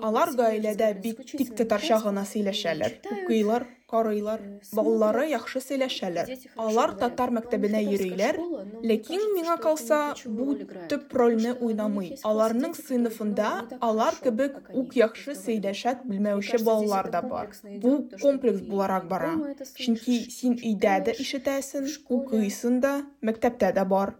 Алар 0.00 0.32
гаиләдә 0.38 0.92
бик 1.02 1.24
тик 1.32 1.54
татарча 1.58 1.98
гына 2.04 2.24
сөйләшәләр. 2.28 2.96
Укыйлар, 3.16 3.66
карыйлар, 3.90 4.40
балалары 4.72 5.26
яхшы 5.30 5.60
сөйләшәләр. 5.64 6.32
Алар 6.56 6.94
татар 7.02 7.32
мәктәбенә 7.36 7.82
йөриләр, 7.84 8.40
ләкин 8.82 9.24
миңа 9.36 9.58
калса, 9.62 10.00
бу 10.24 10.56
төп 10.90 11.14
рольне 11.20 11.54
уйнамый. 11.60 12.14
Аларның 12.26 12.76
сыйныфында 12.80 13.52
алар 13.80 14.18
кебек 14.24 14.58
ук 14.72 14.96
яхшы 14.98 15.36
сөйләшә 15.38 15.98
белмәүче 16.04 16.62
балалар 16.64 17.10
да 17.12 17.22
бар. 17.22 17.52
Бу 17.84 17.98
комплекс 18.22 18.64
буларак 18.66 19.08
бара. 19.12 19.34
Чөнки 19.76 20.22
син 20.30 20.56
өйдә 20.56 21.00
дә 21.10 21.18
ишетәсең, 21.20 21.90
укыйсың 22.08 22.80
да, 22.80 23.00
мәктәптә 23.22 23.74
дә 23.76 23.84
бар. 23.84 24.16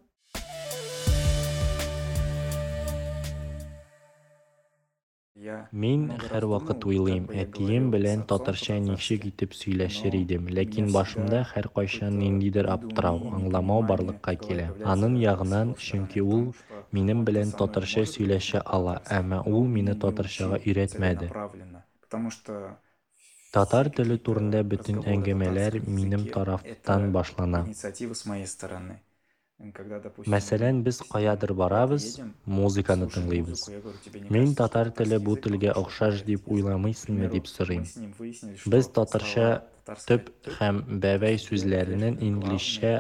Мин 5.37 6.05
һәрвакыт 6.16 6.85
уйлыйм, 6.88 7.25
әтием 7.40 7.90
белән 7.92 8.22
татарча 8.31 8.77
ничек 8.85 9.27
итеп 9.29 9.53
сөйләшер 9.59 10.14
идем, 10.16 10.46
ләкин 10.59 10.87
башымда 10.94 11.42
һәркайчан 11.51 12.16
ниндидер 12.20 12.68
аптырау, 12.72 13.18
аңламау 13.38 13.85
барлыкка 13.90 14.33
килә. 14.40 14.70
Аның 14.94 15.18
ягыннан, 15.20 15.75
чөнки 15.88 16.25
ул 16.25 16.46
минем 16.96 17.27
белән 17.29 17.53
татарча 17.61 18.07
сөйләшә 18.14 18.62
ала, 18.79 18.96
әмма 19.18 19.42
ул 19.53 19.68
мине 19.77 19.99
татарчага 20.07 20.62
өйрәтмәде. 20.64 21.29
Татар 23.53 23.92
теле 23.99 24.16
турында 24.16 24.62
бөтен 24.72 25.05
әңгәмәләр 25.05 25.83
минем 25.85 26.25
тарафтан 26.33 27.12
башлана. 27.12 27.66
Мәсәлән, 30.34 30.80
без 30.86 30.99
каядыр 31.10 31.51
барабыз, 31.60 32.06
музыканы 32.60 33.08
тыңлыйбыз. 33.15 33.65
Мин 34.36 34.56
татар 34.62 34.89
теле 34.99 35.19
бу 35.27 35.36
телгә 35.45 35.75
охшаш 35.82 36.23
дип 36.30 36.49
уйламыйсыңмы 36.56 37.30
дип 37.36 37.49
сорыйм. 37.51 37.86
Без 38.73 38.89
татарча 38.97 39.47
төп 40.10 40.32
һәм 40.58 40.82
бәбәй 41.06 41.38
сүзләреннән 41.45 42.17
инглизчә 42.30 42.95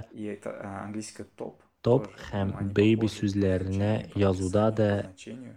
топ 1.81 2.07
һәм 2.29 2.53
baby 2.77 3.09
сүзләренә 3.09 3.93
язуда 4.21 4.67
да, 4.77 4.91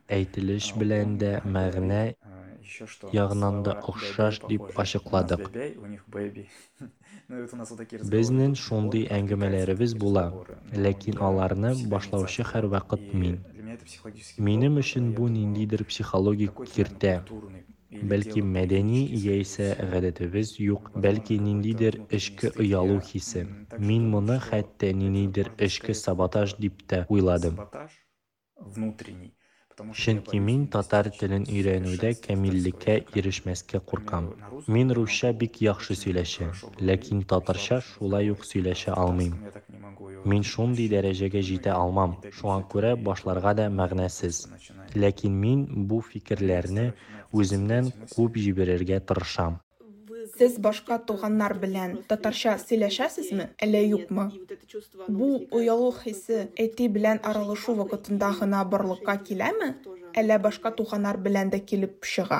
әйтелеш 0.08 0.72
белән 0.80 1.18
дә 1.20 1.34
мәгънә 1.44 2.04
ягыннан 3.13 3.63
да 3.63 3.73
охшаш 3.91 4.41
дип 4.49 4.63
ачыкладык. 4.83 5.49
Безнең 8.13 8.55
шундый 8.63 9.05
әңгәмәләребез 9.17 9.95
була, 10.03 10.25
ләкин 10.85 11.19
аларны 11.29 11.73
башлаучы 11.93 12.45
һәрвакыт 12.51 13.13
мин. 13.23 13.39
Минем 14.49 14.79
өчен 14.83 15.11
бу 15.17 15.27
ниндидер 15.33 15.85
психологик 15.91 16.63
киртә. 16.75 17.15
Бәлки 18.09 18.41
мәдәни 18.45 18.99
яисә 19.17 19.69
гадәтебез 19.91 20.51
юк, 20.61 20.91
бәлки 21.05 21.39
ниндидер 21.41 21.97
эчке 22.17 22.51
оялу 22.63 22.99
хисе. 23.01 23.47
Мин 23.77 24.09
моны 24.13 24.37
хәтта 24.45 24.91
ниндидер 24.93 25.49
эчке 25.57 25.95
саботаж 25.97 26.55
дип 26.59 26.83
тә 26.85 27.05
уйладым. 27.09 27.57
Чөнки 30.00 30.38
мин 30.46 30.60
татар 30.74 31.08
телен 31.18 31.44
өйрәнүдә 31.50 32.10
камиллеккә 32.24 32.94
ирешмәскә 33.18 33.80
куркам. 33.92 34.28
Мин 34.76 34.92
русча 34.98 35.32
бик 35.40 35.58
яхшы 35.66 35.96
сөйләшәм, 36.00 36.52
ләкин 36.90 37.24
татарча 37.32 37.80
шулай 37.88 38.30
ук 38.34 38.46
сөйләшә 38.50 38.94
алмыйм. 39.04 39.34
Мин 40.32 40.46
шундый 40.52 40.86
дәрәҗәгә 40.94 41.42
җитә 41.50 41.74
алмам, 41.74 42.14
шуңа 42.38 42.60
күрә 42.74 42.94
башларга 43.08 43.56
да 43.62 43.66
мәгънәсез. 43.80 44.44
Ләкин 44.94 45.42
мин 45.46 45.66
бу 45.90 46.00
фикерләрне 46.12 46.86
үземнән 47.32 47.90
куып 48.14 48.38
җибәрергә 48.46 49.02
тырышам. 49.10 49.58
Сез 50.39 50.53
башка 50.63 50.95
туганнар 51.07 51.53
белән 51.59 51.97
татарча 52.07 52.53
сөйләшәсезме, 52.61 53.49
әллә 53.65 53.81
юкмы? 53.85 54.29
Бу 55.17 55.27
уялу 55.57 55.89
хисе 55.97 56.45
әти 56.65 56.87
белән 56.97 57.19
аралашу 57.31 57.75
вакытында 57.79 58.29
гына 58.39 58.61
барлыкка 58.73 59.17
киләме, 59.29 59.73
әллә 60.21 60.37
башка 60.45 60.71
туганнар 60.77 61.19
белән 61.25 61.51
дә 61.55 61.59
килеп 61.71 62.07
чыга? 62.13 62.39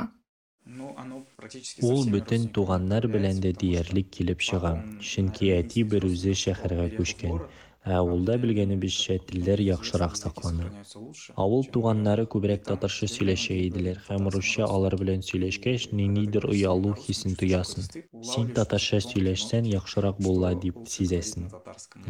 Ул 1.90 2.08
бөтен 2.14 2.48
туганнар 2.56 3.10
белән 3.12 3.44
дә 3.44 3.52
диярлек 3.64 4.14
килеп 4.16 4.48
чыга, 4.48 4.74
чөнки 5.12 5.52
әти 5.58 5.84
бер 5.94 6.08
үзе 6.08 6.38
шәһәргә 6.44 6.88
күчкән. 6.96 7.42
Ә 7.90 7.96
авылда 7.98 8.36
белгәнебезчә 8.42 9.16
телләр 9.30 9.62
яхшырак 9.66 10.18
саклана. 10.20 10.68
Авыл 11.44 11.64
туганнары 11.74 12.28
күбрәк 12.36 12.68
татарча 12.68 13.10
иделәр 13.56 14.04
һәм 14.08 14.30
русча 14.36 14.68
алар 14.70 14.96
белән 15.02 15.26
сөйләшкәч, 15.26 15.90
ниндидер 16.00 16.46
оялу 16.54 16.94
хисен 17.04 17.34
тоясың. 17.40 17.90
Син 18.32 18.54
татарча 18.60 19.02
сөйләшсәң 19.10 19.72
яхшырак 19.74 20.22
була 20.22 20.54
дип 20.66 20.84
сизәсең, 20.96 21.50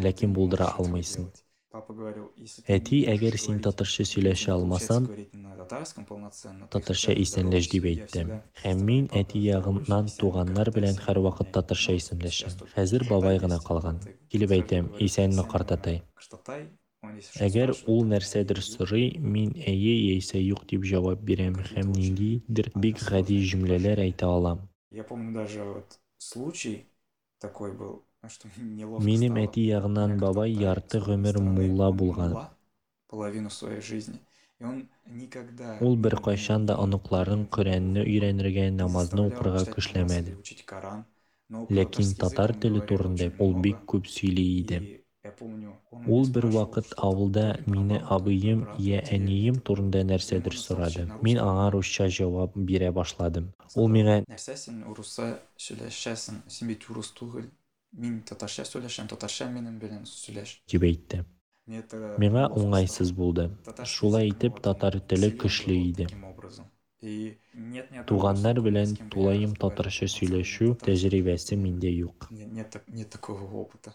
ләкин 0.04 0.36
булдыра 0.36 0.74
алмыйсың. 0.76 1.32
Әти, 1.70 3.00
әгәр 3.12 3.36
син 3.38 3.60
татарча 3.62 4.04
сөйләшә 4.12 4.54
алмасаң, 4.56 5.04
татарча 6.74 7.14
исәнләш 7.24 7.70
дип 7.70 7.86
әйтте. 7.92 8.24
Һәм 8.64 8.82
мин 8.88 9.06
әти 9.20 9.42
ягымнан 9.44 10.10
туганнар 10.18 10.72
белән 10.74 10.98
һәрвакыт 11.06 11.52
татарча 11.60 11.94
исемләшәм. 12.00 12.58
Хәзер 12.74 13.06
бабай 13.12 13.38
гына 13.46 13.62
калган. 13.68 14.02
Килеп 14.34 14.56
әйтәм, 14.58 14.90
исәнме 15.06 15.46
картатай? 15.54 16.02
Әгәр 17.48 17.76
ул 17.86 18.02
нәрсәдер 18.16 18.64
сорый, 18.66 19.08
мин 19.36 19.54
әйе 19.62 19.94
яисә 19.94 20.42
юк 20.42 20.66
дип 20.74 20.90
җавап 20.90 21.22
бирәм 21.30 21.62
һәм 21.70 21.94
ниндидер 21.94 22.74
бик 22.88 23.06
гади 23.14 23.40
җөмләләр 23.54 24.02
әйтә 24.10 24.34
алам. 24.34 24.66
Минем 29.10 29.38
әти 29.42 29.66
ягыннан 29.66 30.18
бабай 30.22 30.52
ярты 30.52 31.00
гомер 31.06 31.40
мулла 31.40 31.92
булган. 31.92 32.36
Ул 35.88 35.96
беркайчан 36.06 36.66
да 36.70 36.76
оныкларын 36.84 37.46
Коръәнне 37.56 38.04
өйрәнергә, 38.04 38.66
намазны 38.76 39.28
укырга 39.30 39.64
көчләмәде. 39.76 40.36
Ләкин 41.78 42.16
татар 42.24 42.54
теле 42.66 42.82
турында 42.90 43.30
ул 43.46 43.56
бик 43.68 43.86
күп 43.94 44.10
сөйли 44.16 44.46
иде. 44.58 44.82
Ул 46.16 46.28
бер 46.36 46.46
вакыт 46.56 46.92
авылда 47.08 47.46
мине 47.66 47.98
абыем 48.16 48.66
я 48.90 49.00
әнием 49.18 49.58
турында 49.70 50.04
нәрсәдер 50.12 50.56
сорады. 50.60 51.08
Мин 51.28 51.40
аңа 51.44 51.70
русча 51.76 52.08
җавап 52.20 52.56
бирә 52.70 52.92
башладым. 53.00 53.50
Ул 53.76 53.90
миңа 53.96 54.20
Нәрсә 54.26 54.56
син 54.62 54.84
урысча 54.92 55.28
сөйләшәсең? 55.66 56.44
Син 56.48 56.72
бит 56.72 56.88
урыс 56.92 57.12
түгел. 57.20 57.50
Мин 57.92 58.22
татарча 58.22 58.64
сөйләшәм, 58.68 59.08
татарча 59.10 59.50
минем 59.50 59.80
белән 59.80 60.06
сөйләш. 60.06 60.62
дип 60.70 60.84
әйтте. 60.84 61.26
Миңа 62.22 62.48
уңайсыз 62.58 63.12
булды. 63.14 63.50
Шулай 63.86 64.30
итеп, 64.30 64.60
татар 64.62 65.00
теле 65.00 65.30
көчле 65.32 65.76
иде. 65.78 66.08
Туганнар 68.08 68.62
белән 68.62 68.96
тулаем 69.14 69.56
татарча 69.56 70.06
сөйләшү 70.06 70.76
тәҗрибәсе 70.86 71.56
миндә 71.56 71.92
юк. 71.94 72.30
Нет 72.32 73.10
такого 73.10 73.46
опыта. 73.64 73.94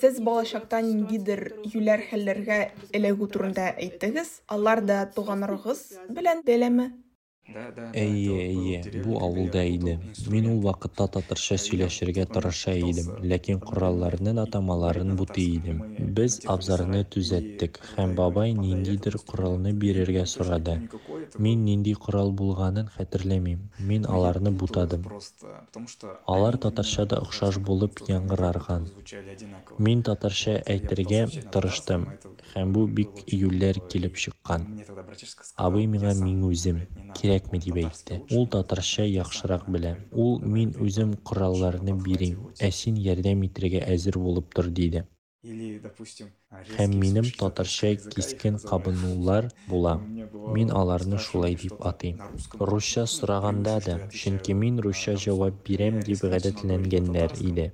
Сез 0.00 0.20
балачакта 0.24 0.80
ниндидер 0.82 1.42
юләр 1.74 2.00
хәлләргә 2.10 2.58
эләгү 2.96 3.28
турында 3.34 3.74
әйттегез. 3.76 4.40
Алар 4.48 4.80
да 4.84 5.04
туганнарыгыз 5.14 5.82
белән 6.08 6.42
бәйләме? 6.46 6.88
Әйе, 7.48 8.34
әйе, 8.44 9.02
бу 9.04 9.14
авылда 9.24 9.62
иде. 9.64 9.94
Мин 10.32 10.48
ул 10.50 10.58
вакытта 10.66 11.06
татарча 11.14 11.56
сөйләшергә 11.62 12.26
тырыша 12.28 12.74
идем, 12.76 13.08
ләкин 13.32 13.62
коралларның 13.62 14.40
атамаларын 14.42 15.14
бутый 15.16 15.54
идем. 15.56 15.80
Без 16.18 16.36
абзарны 16.54 17.00
төзәттек 17.14 17.80
һәм 17.94 18.12
бабай 18.18 18.52
ниндидер 18.58 19.16
коралны 19.30 19.72
бирергә 19.72 20.26
сорады. 20.28 20.76
Мин 21.38 21.64
нинди 21.64 21.94
корал 21.94 22.34
булганын 22.42 22.90
хәтерләмим. 22.98 23.64
Мин 23.78 24.04
аларны 24.04 24.52
бутадым. 24.52 25.08
Алар 26.26 26.60
татарчада 26.66 27.22
охшаш 27.24 27.62
булып 27.70 28.04
яңгырарган. 28.12 28.90
Мин 29.78 30.04
татарча 30.04 30.58
әйтергә 30.76 31.24
тырыштым, 31.54 32.06
һәм 32.58 32.72
бу 32.74 32.84
бик 32.98 33.20
июльләр 33.26 33.78
килеп 33.92 34.16
чыккан. 34.22 34.64
Абый 35.64 35.86
миңа 35.92 36.14
мин 36.18 36.40
үзем 36.48 36.80
кирәкме 37.18 37.60
дип 37.64 37.78
әйтте. 37.82 38.18
Ул 38.34 38.48
татарча 38.54 39.06
яхшырак 39.06 39.68
белә. 39.76 39.94
Ул 40.24 40.40
мин 40.56 40.74
үзем 40.86 41.14
коралларны 41.30 41.94
бирим, 42.08 42.48
ә 42.58 42.72
син 42.80 42.98
ярдәм 43.04 43.46
итәргә 43.46 43.84
әзер 43.94 44.18
булып 44.24 44.50
тор 44.58 44.72
диде. 44.80 45.04
Һәм 46.48 46.92
минем 47.00 47.26
татарча 47.38 47.88
кискен 48.12 48.54
кабынулар 48.58 49.48
була. 49.68 49.90
Мин 50.54 50.70
аларны 50.80 51.18
шулай 51.24 51.54
дип 51.62 51.82
атыйм. 51.90 52.22
Русча 52.70 53.04
сораганда 53.06 53.74
да, 53.86 53.96
чөнки 54.20 54.54
мин 54.60 54.78
русча 54.80 55.14
җавап 55.24 55.58
бирәм 55.66 55.98
дип 56.06 56.24
гадәтләнгәннәр 56.32 57.34
иде. 57.50 57.66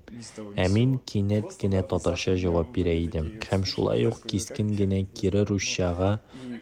Ә 0.59 0.67
мин 0.77 0.99
кинәт 1.13 1.55
кенә 1.61 1.85
татарча 1.93 2.35
җавап 2.35 2.75
бирә 2.75 2.97
идем. 3.05 3.31
Һәм 3.47 3.65
шулай 3.75 4.09
ук 4.11 4.19
кискен 4.27 4.75
генә 4.81 5.05
кире 5.21 5.45
русчага 5.53 6.11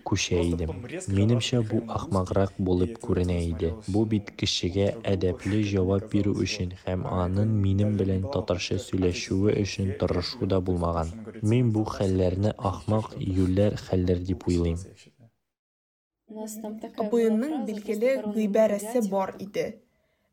күчә 0.04 0.42
идем. 0.52 0.72
Минемчә 1.08 1.62
бу 1.72 1.80
ахмаграк 1.88 2.52
булып 2.58 2.98
күренә 3.00 3.38
иде. 3.46 3.72
Бу 3.88 4.04
бит 4.04 4.34
кешегә 4.36 4.90
әдәпле 5.14 5.62
җавап 5.72 6.10
бирү 6.12 6.34
өчен 6.44 6.76
һәм 6.84 7.06
аның 7.08 7.56
минем 7.64 7.96
белән 7.96 8.28
татарча 8.34 8.76
сөйләшүе 8.82 9.56
өчен 9.64 9.94
тырышу 10.00 10.46
да 10.46 10.60
булмаган. 10.60 11.12
Мин 11.42 11.72
бу 11.72 11.84
хәлләрне 12.02 12.52
ахмак 12.58 13.14
юлләр 13.18 13.78
хәлләр 13.78 14.22
дип 14.26 14.46
уйлыйм. 14.50 14.78
Абыйның 17.04 17.66
билгеле 17.68 18.14
гыйбарәсе 18.26 19.02
бар 19.12 19.36
иде. 19.38 19.66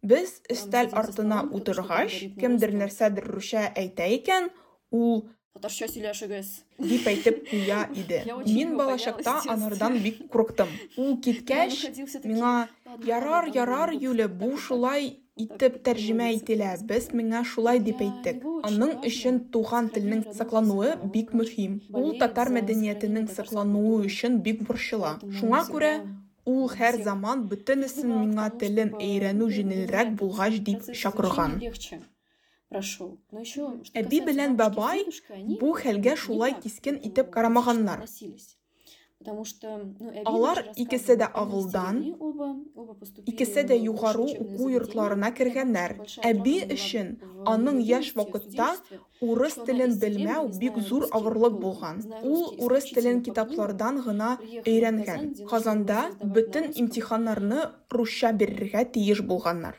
Без 0.01 0.37
өстәл 0.49 0.93
артына 0.95 1.43
утыргач, 1.51 2.21
кемдер 2.39 2.71
нәрсәдер 2.81 3.27
русча 3.35 3.67
әйтә 3.75 4.07
икән, 4.15 4.47
ул 4.95 5.27
Татарча 5.53 5.89
сөйләшегез. 5.91 6.49
дип 6.79 7.07
әйтеп 7.09 7.41
куя 7.49 7.81
иде. 8.01 8.21
Мин 8.45 8.77
балачакта 8.77 9.41
анардан 9.49 9.97
бик 10.03 10.21
курыктым. 10.31 10.69
Ул 10.95 11.17
киткәч, 11.25 11.81
миңа 12.23 12.69
ярар, 13.03 13.49
ярар, 13.53 13.91
Юле, 13.91 14.29
бу 14.29 14.55
шулай 14.57 15.17
итеп 15.43 15.79
тәрҗемә 15.85 16.27
ителә. 16.35 16.71
Без 16.91 17.09
миңа 17.15 17.43
шулай 17.51 17.81
дип 17.87 18.03
әйттек. 18.05 18.43
Аның 18.69 18.95
өчен 19.09 19.39
туган 19.53 19.89
телнең 19.95 20.25
саклануы 20.37 20.93
бик 21.15 21.33
мөһим. 21.39 21.79
Ул 22.01 22.13
татар 22.21 22.51
мәдәниятенең 22.57 23.27
саклануы 23.35 24.05
өчен 24.11 24.39
бик 24.45 24.63
борчыла. 24.67 25.17
Шуңа 25.39 25.65
күрә 25.71 25.93
ул 26.53 26.69
һәр 26.77 27.01
заман 27.07 27.47
бөтенесен 27.49 28.13
миңа 28.21 28.47
телен 28.61 28.95
өйрәнү 28.99 29.49
җиңелрәк 29.57 30.15
булгач 30.21 30.61
дип 30.69 30.87
чакырган. 31.03 31.59
Прошел. 32.69 33.17
Но 33.31 33.39
еще, 33.41 33.63
Әби 33.97 34.19
белән 34.21 34.53
бабай 34.53 35.01
бу 35.59 35.71
хәлгә 35.73 36.13
шулай 36.23 36.53
кискен 36.61 36.99
итеп 37.01 37.31
карамаганнар. 37.33 38.03
Потому 39.19 39.43
что, 39.43 39.81
ну, 39.99 40.11
Алар 40.23 40.59
икесе 40.79 41.17
дә 41.19 41.27
авылдан, 41.41 41.97
икесе 43.27 43.65
дә 43.67 43.75
югары 43.75 44.23
уку 44.43 44.69
йортларына 44.71 45.33
кергәннәр. 45.35 45.97
Әби 46.29 46.53
өчен 46.75 47.09
в 47.19 47.49
аның 47.53 47.81
яшь 47.83 48.13
вакытта 48.15 48.69
урыс 49.19 49.57
телен 49.67 49.97
белмәү 49.99 50.45
бик 50.61 50.79
зур 50.87 51.09
авырлык 51.11 51.59
булган. 51.65 51.99
Ул 52.23 52.55
урыс 52.63 52.87
телен 52.95 53.19
китаплардан 53.27 53.99
гына 54.07 54.31
өйрәнгән. 54.63 55.27
Казанда 55.51 56.07
бөтен 56.23 56.71
имтиханнарны 56.71 57.67
русча 57.91 58.31
бирергә 58.31 58.87
тиеш 58.95 59.19
булганнар. 59.19 59.75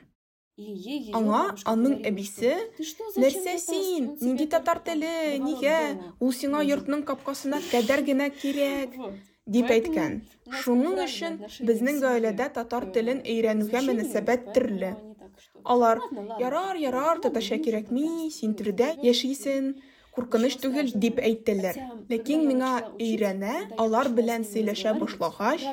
Аңа 1.16 1.40
аның 1.64 2.02
әбисе 2.04 2.52
что 2.52 2.76
«Ты 2.76 2.84
что, 2.84 3.04
зачем 3.14 3.24
Нәрсә 3.24 3.54
син? 3.58 4.10
Нинди 4.20 4.46
татар 4.46 4.82
теле? 4.84 5.38
Нигә? 5.40 5.78
дома». 5.96 6.12
Ул 6.20 6.36
сиңа 6.36 6.60
йортның 6.68 7.06
капкасына 7.08 7.62
кадәр 7.70 8.04
генә 8.04 8.28
кирәк. 8.28 9.00
Вот. 9.49 9.53
дип 9.53 9.67
Поэтому 9.67 9.95
әйткән. 9.95 10.21
у 10.45 10.49
нас 10.51 10.59
Шуның 10.65 10.95
неправильное 10.95 11.05
өчен 11.05 11.33
отношение 11.35 11.65
в 11.65 11.69
безнең 11.69 11.95
семье 11.95 12.05
гаиләдә 12.05 12.47
татар 12.53 12.85
к 12.85 12.93
телен 12.93 13.19
өйрәнүгә 13.25 13.79
изучению, 13.79 13.87
мөнәсәбәт 13.89 14.41
поэтому 14.45 14.53
төрле. 14.55 14.91
они 14.95 15.15
так, 15.15 15.31
что 15.41 15.59
Алар 15.65 15.99
ладно, 15.99 16.21
ладно, 16.21 16.43
ярар, 16.43 16.75
ярар, 16.75 17.17
ладно, 17.17 17.21
татарча 17.21 17.57
не 17.57 17.63
кирәкми, 17.63 18.05
нужно 18.05 18.31
син 18.31 18.53
татарча. 18.53 18.63
төрдә 18.63 18.89
яшисең, 19.03 19.75
куркыныч 20.20 20.56
түгел 20.60 20.90
дип 21.02 21.18
әйттеләр. 21.22 21.78
Ләкин 22.10 22.44
миңа 22.48 22.70
өйрәнә, 23.00 23.54
алар 23.80 24.10
белән 24.12 24.44
сөйләшә 24.44 24.92
башлагач, 25.00 25.64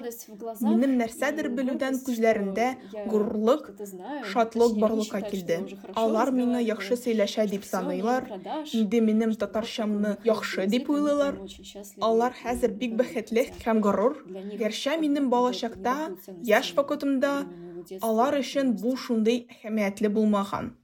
минем 0.62 0.96
нәрсәдер 1.02 1.50
белүдән 1.58 2.00
күзләрендә 2.06 2.68
горурлык, 3.12 3.70
шатлык 4.32 4.78
барлыкка 4.80 5.22
килде. 5.26 5.60
Алар 5.96 6.32
миңа 6.32 6.62
яхшы 6.64 6.96
сөйләшә 7.02 7.48
дип 7.52 7.68
саныйлар, 7.68 8.30
инде 8.72 9.02
минем 9.02 9.36
татарчамны 9.36 10.18
яхшы 10.28 10.68
дип 10.72 10.90
уйлыйлар. 10.94 11.42
Алар 12.00 12.36
хәзер 12.42 12.72
бик 12.80 12.96
бәхетле 13.00 13.50
һәм 13.66 13.84
горур. 13.84 14.24
Гәрчә 14.62 14.98
минем 15.02 15.30
балачакта, 15.34 16.16
яшь 16.44 16.74
вакытымда 16.78 17.34
алар 18.02 18.40
өчен 18.40 18.76
бу 18.82 18.96
шундый 18.98 19.48
әһәмиятле 19.52 20.10
булмаган. 20.10 20.76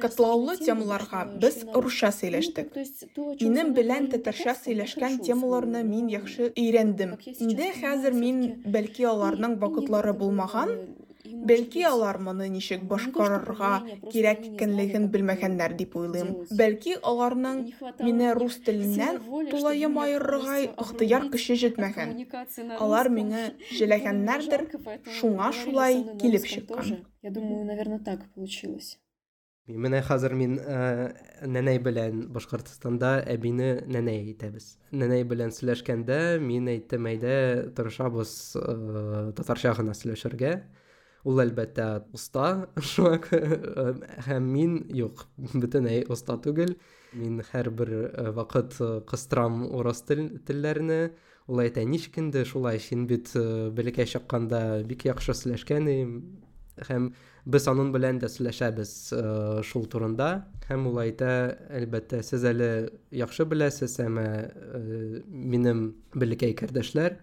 Катлаулы 0.00 0.56
темаларга 0.60 1.24
без 1.42 1.60
русча 1.74 2.10
сөйләштек. 2.14 2.70
Минем 3.40 3.74
белән 3.74 4.08
татарча 4.12 4.54
сөйләшкән 4.62 5.18
темаларны 5.26 5.82
мин 5.86 6.08
яхшы 6.12 6.52
өйрәндем. 6.54 7.16
Инде 7.38 7.72
хәзер 7.80 8.16
мин 8.16 8.42
бәлки 8.66 9.06
аларның 9.10 9.58
вакытлары 9.62 10.14
булмаган, 10.22 10.74
бәлки 11.50 11.82
алар 11.86 12.18
моны 12.22 12.48
ничек 12.52 12.84
башкарырга 12.90 13.72
кирәк 14.12 14.46
икәнлеген 14.50 15.08
белмәгәннәр 15.14 15.74
дип 15.80 15.96
уйлыйм. 15.98 16.32
Бәлки 16.60 16.96
аларның 17.12 17.62
мине 18.06 18.32
рус 18.38 18.60
теленнән 18.66 19.20
тулаем 19.50 19.98
аерырга 20.04 20.60
ихтыяр 20.70 21.28
көче 21.34 21.58
җитмәгән. 21.64 22.16
Алар 22.78 23.10
миңа 23.18 23.44
җиләгәннәрдер, 23.74 24.66
шуңа 25.20 25.52
шулай 25.62 26.02
килеп 26.22 26.48
чыккан. 26.54 27.04
Я 27.22 27.30
думаю, 27.30 27.64
наверное, 27.66 27.98
так 27.98 28.26
получилось. 28.34 28.98
Менә 29.76 30.00
хәзер 30.06 30.34
мин 30.38 30.56
ә, 30.58 31.12
нәнәй 31.46 31.80
белән 31.82 32.26
Башкортстанда 32.34 33.20
әбине 33.30 33.80
нәнәй 33.86 34.24
әйтәбез. 34.30 34.74
Нәнәй 34.90 35.24
белән 35.28 35.52
сөйләшкәндә 35.54 36.40
мин 36.42 36.68
әйттем 36.72 37.06
әйдә 37.10 37.34
тырышабыз 37.76 38.34
ә, 38.60 39.32
татарча 39.36 39.74
гына 39.78 39.94
сөйләшергә. 39.96 40.54
Ул 41.28 41.42
әлбәттә 41.44 41.88
шуңа 42.90 43.18
кү- 43.26 43.60
һәм 44.26 44.50
мин 44.54 44.76
юк, 44.96 45.26
бөтенләй 45.54 46.06
уста 46.10 46.38
түгел. 46.40 46.76
Мин 47.12 47.42
һәрбер 47.50 47.90
вакыт 48.36 48.78
кыстырам 49.10 49.64
урыс 49.68 50.02
тел, 50.08 50.28
телләрне. 50.46 51.10
Ул 51.50 51.60
әйтә 51.64 51.82
ничек 51.84 52.20
инде 52.22 52.44
шулай 52.46 52.78
син 52.78 53.08
бит 53.10 53.32
бәләкәй 53.34 54.06
чакканда 54.06 54.84
бик 54.86 55.08
яхшы 55.08 55.34
сөйләшкән 55.34 55.90
һәм 56.88 57.10
без 57.45 57.67
аның 57.69 57.91
белән 57.93 58.19
дә 58.21 58.29
сөйләшәбез 58.31 58.91
ә, 59.13 59.21
шул 59.63 59.85
турында 59.91 60.29
һәм 60.65 60.87
ул 60.89 60.97
әйтә 61.03 61.31
әлбәттә 61.77 62.23
сез 62.25 62.45
әле 62.49 62.69
яхшы 63.13 63.45
беләсез 63.45 63.99
әмма 64.01 64.25
ә, 64.25 64.81
минем 65.29 65.87
бәләкәй 66.17 66.55
кардәшләр 66.57 67.19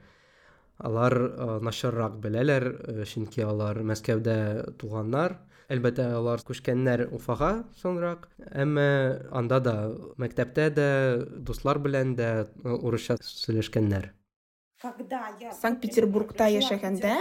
алар 0.79 1.17
ә, 1.19 1.49
начаррак 1.67 2.21
беләләр 2.23 2.69
ә, 2.71 3.09
чөнки 3.09 3.43
алар 3.43 3.83
Мәскәүдә 3.83 4.39
туганнар 4.79 5.41
әлбәттә 5.73 6.09
алар 6.15 6.43
күчкәннәр 6.47 7.09
Уфага 7.17 7.53
соңрак 7.83 8.29
әмма 8.55 8.89
анда 9.35 9.59
да 9.65 9.77
мәктәптә 10.23 10.71
дә 10.79 10.89
дуслар 11.51 11.83
белән 11.83 12.15
дә 12.19 12.33
ә, 12.47 12.79
урысча 12.79 13.19
сөйләшкәннәр 13.27 14.13
Санкт-Петербургта 14.83 16.49
яшәгәндә 16.51 17.19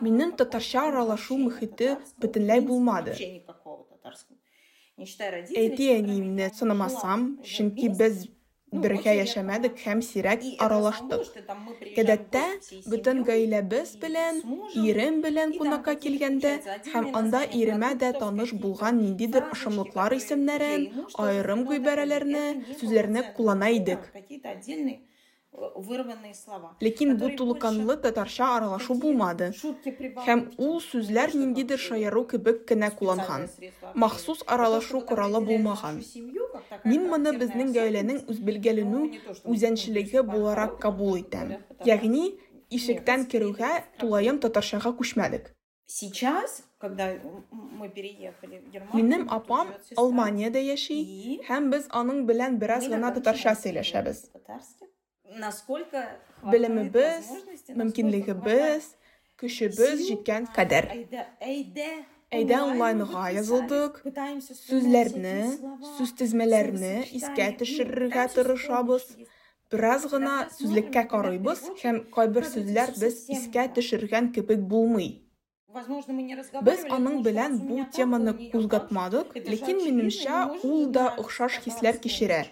минем 0.00 0.32
татарча 0.38 0.86
аралашу 0.88 1.38
мөхите 1.38 1.96
бөтенләй 2.22 2.60
булмады. 2.68 3.16
Әти 4.98 5.90
әниемне 5.98 6.50
санамасам, 6.54 7.28
чөнки 7.42 7.88
без 8.00 8.26
бергә 8.82 9.14
яшәмәдек 9.16 9.78
һәм 9.84 10.00
сирәк 10.02 10.44
аралаштык. 10.64 11.26
Гадәттә, 11.96 12.42
бөтен 12.90 13.22
гаиләбез 13.28 13.94
белән, 14.02 14.40
ирем 14.82 15.20
белән 15.24 15.54
кунакка 15.58 15.94
килгәндә 16.04 16.54
һәм 16.92 17.10
анда 17.20 17.44
иремә 17.60 17.94
дә 18.02 18.12
таныш 18.18 18.54
булган 18.64 19.00
ниндидер 19.02 19.48
ошамлыклар 19.56 20.16
исемнәрен, 20.18 20.88
аерым 21.26 21.66
гыйбарәләрне, 21.70 22.44
сүзләрне 22.80 23.26
куллана 23.36 23.70
идек. 23.78 24.10
Ләкин 26.85 27.15
бу 27.19 27.29
тулыканлы 27.37 27.95
татарча 28.03 28.47
аралашу 28.57 28.95
булмады. 29.01 29.47
Һәм 30.27 30.43
ул 30.65 30.77
сүзләр 30.85 31.33
ниндидер 31.35 31.81
шаяру 31.85 32.23
кебек 32.31 32.61
кенә 32.69 32.89
кулланган. 32.99 33.47
Махсус 33.95 34.43
аралашу 34.45 35.01
коралы 35.01 35.41
булмаган. 35.49 36.01
Мин 36.85 37.07
моны 37.11 37.33
безнең 37.41 37.73
гаиләнең 37.77 38.21
үзбелгәленү 38.31 39.01
үзәнчелеге 39.53 40.23
буларак 40.31 40.77
кабул 40.85 41.17
итәм. 41.23 41.57
Ягъни 41.85 42.25
ишектән 42.69 43.25
керүгә 43.31 43.71
тулаем 43.99 44.39
татарчага 44.39 44.93
күчмәдек. 45.01 45.49
Сейчас, 45.87 46.61
когда 46.77 47.13
м- 47.13 47.43
мы 47.51 47.89
переехали 47.89 48.59
в 48.59 48.71
Германию, 48.71 48.93
Минем 48.93 49.23
тут 49.23 49.33
апам 49.33 49.67
живет 49.67 49.85
сестра, 49.85 50.03
Алманиядә 50.03 50.61
яши 50.61 50.93
и 50.93 51.41
һәм 51.49 51.71
без 51.71 51.87
аның 51.89 52.27
белән 52.29 52.59
бераз 52.59 52.83
мы 52.83 52.89
гына 52.93 53.07
иногда 53.09 53.19
татарча 53.19 53.55
начинаем 53.55 53.63
сөйләшәбез. 53.63 54.29
Насколько 55.24 56.20
мөмкинлегебез, 56.42 58.84
көчебез 59.40 59.98
Сил, 59.98 60.06
җиткән 60.08 60.46
кадәр. 60.54 60.84
Әйдә, 60.92 61.22
әйдә, 61.40 62.04
Әйдә 62.34 62.58
онлайн 62.64 62.98
онлайнга 63.04 63.22
мы 63.22 63.28
язылдык, 63.38 63.92
сүзләрне, 64.58 65.38
сүз 65.96 66.10
тезмәләрне 66.18 66.94
словосочетания, 67.04 67.18
искә 67.18 67.46
төшерергә 67.60 68.24
пытаемся 68.28 68.36
тырышабыз. 68.36 69.04
Бераз 69.72 70.02
гына 70.12 70.34
сүзлеккә 70.54 71.02
карыйбыз 71.10 71.60
һәм 71.82 71.96
кайбер 72.14 72.44
сүзләр 72.50 72.88
без 73.00 73.14
искә 73.36 73.62
төшергән 73.76 74.24
кебек 74.34 74.60
булмый. 74.72 75.10
Не 75.74 75.80
Без 76.62 76.80
аның 76.96 77.14
белән 77.26 77.52
бу 77.66 77.76
так, 77.80 77.88
теманы 77.96 78.32
кузгатмадык, 78.52 79.28
ләкин 79.34 79.78
минемчә 79.86 80.36
может 80.46 80.64
ул 80.68 80.80
да 80.94 81.04
охшаш 81.22 81.52
хисләр 81.64 81.96
кичерә. 82.04 82.42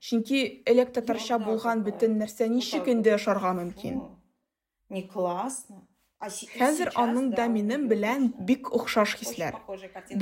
Чөнки 0.00 0.40
элек 0.72 0.92
татарча 0.96 1.38
булган 1.38 1.84
бөтен 1.84 2.16
нәрсә 2.22 2.48
ничек 2.48 2.88
инде 2.88 3.14
ашарга 3.14 3.52
мөмкин? 3.60 4.00
Не 4.88 5.06
классно. 5.06 5.86
Хәзер 6.20 6.90
аның 7.00 7.30
да 7.36 7.46
минем 7.48 7.86
белән 7.88 8.26
бик 8.48 8.68
охшаш 8.76 9.14
хисләр. 9.20 9.56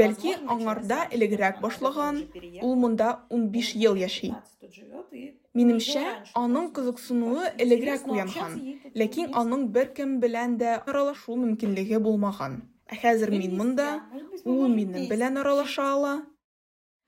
Бәлки 0.00 0.36
аңарда 0.54 0.98
элегрәк 1.14 1.58
башлаган, 1.64 2.20
ул 2.62 2.76
монда 2.78 3.08
15 3.30 3.74
ел 3.82 3.98
яши. 3.98 4.30
15 4.30 4.60
тут 4.60 4.74
живет 4.74 5.12
и 5.12 5.38
Минемчә, 5.58 6.04
аның 6.38 6.68
кызыксынуы 6.76 7.48
элегрәк 7.58 8.04
уянган, 8.06 8.52
ләкин 8.94 9.32
аның 9.40 9.64
беркем 9.74 10.18
белән 10.22 10.54
дә 10.60 10.76
аралашу 10.84 11.34
мөмкинлеге 11.40 11.98
булмаган. 12.04 12.60
Ә 12.86 12.98
хәзер 13.00 13.32
мин 13.34 13.56
монда, 13.58 13.88
ул 14.44 14.68
минем 14.68 15.08
белән 15.10 15.40
аралаша 15.42 15.86
ала. 15.94 16.12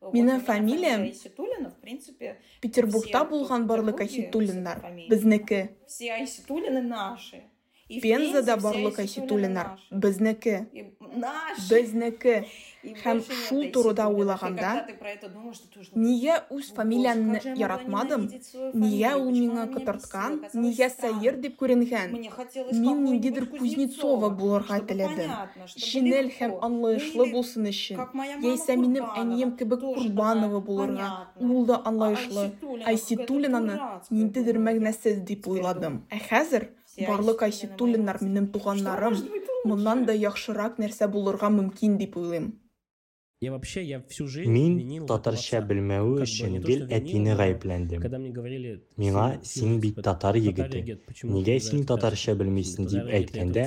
Фамилия 0.00 0.40
фамилиям 0.40 1.02
Айситуллина, 1.02 1.70
в 1.70 1.76
принципе, 1.76 2.40
Петербургта 2.60 3.24
в 3.24 3.66
барлык 3.66 3.96
Петербурге, 3.96 4.20
Айситуллиннар, 4.20 5.08
все 5.86 6.12
Айситулины 6.12 6.80
наши. 6.80 7.44
Пензада 7.88 8.54
Пензе 8.54 8.56
все 8.56 8.62
барлык 8.62 8.98
Айситулины 8.98 9.58
Һәм 12.80 13.20
шул 13.20 13.66
турыда 13.74 14.06
тоже 15.74 15.90
Нигә 15.94 16.36
үз 16.50 16.70
фамилиямны 16.72 17.40
яратмадым? 17.56 18.28
фамилию? 18.30 19.18
ул 19.20 19.30
миңа 19.36 19.66
Нигә 20.54 20.88
странным. 20.88 21.20
Сәер 21.20 21.36
дип 21.42 21.58
күренгән? 21.60 22.14
Мин 22.72 23.04
ниндидер 23.04 23.46
Кузнецова 23.52 24.30
булырга 24.30 24.80
теләдем. 24.80 25.34
Шинель 25.66 26.30
һәм 26.38 26.56
аңлаешлы 26.64 27.28
булсын 27.32 27.68
өчен. 27.68 28.00
Яисә 28.40 28.76
минем 28.76 29.04
Курбанова, 29.04 29.20
әнием 29.20 29.56
кебек 29.56 29.80
Курбанова 29.80 30.60
булырга. 30.60 31.10
Ул 31.38 31.66
да 31.66 31.82
аңлаешлы. 31.84 32.50
Айситулинаны 32.86 33.76
дурацкая 33.76 34.16
ниндидер 34.16 34.56
мәгънәсез 34.58 35.20
дип 35.20 35.46
уйладым. 35.52 36.06
Ә 36.08 36.18
хәзер 36.30 36.70
барлык 37.06 37.42
Айситулиннар 37.42 38.22
минем 38.22 38.48
туганнарым. 38.48 39.20
Моннан 39.64 40.06
да 40.06 40.16
яхшырак 40.16 40.80
нәрсә 40.80 41.08
булырга 41.12 41.52
мөмкин 41.52 41.98
дип 42.00 42.16
уйлыйм. 42.16 42.54
Я 43.42 43.52
вообще, 43.52 43.82
я 43.84 44.02
всю 44.02 44.26
жизнь 44.26 44.50
Мин 44.50 45.06
татарча 45.06 45.62
не 45.62 46.60
то, 46.60 46.68
гел 46.68 46.86
мне 48.18 48.30
говорили, 48.30 48.84
Миңа 48.98 49.42
«Син- 49.42 49.80
бит 49.80 49.94
татар 50.02 50.36
егете. 50.36 50.78
егет, 50.80 51.06
почему 51.06 51.38
Нигә 51.38 51.54
ты 51.56 51.60
син 51.60 51.70
говоришь 51.70 51.86
татарча 51.86 52.34
белмисең 52.34 52.84
дип 52.84 53.00
Татар 53.00 53.14
егет, 53.14 53.30
это 53.30 53.40
әйткәндә, 53.40 53.64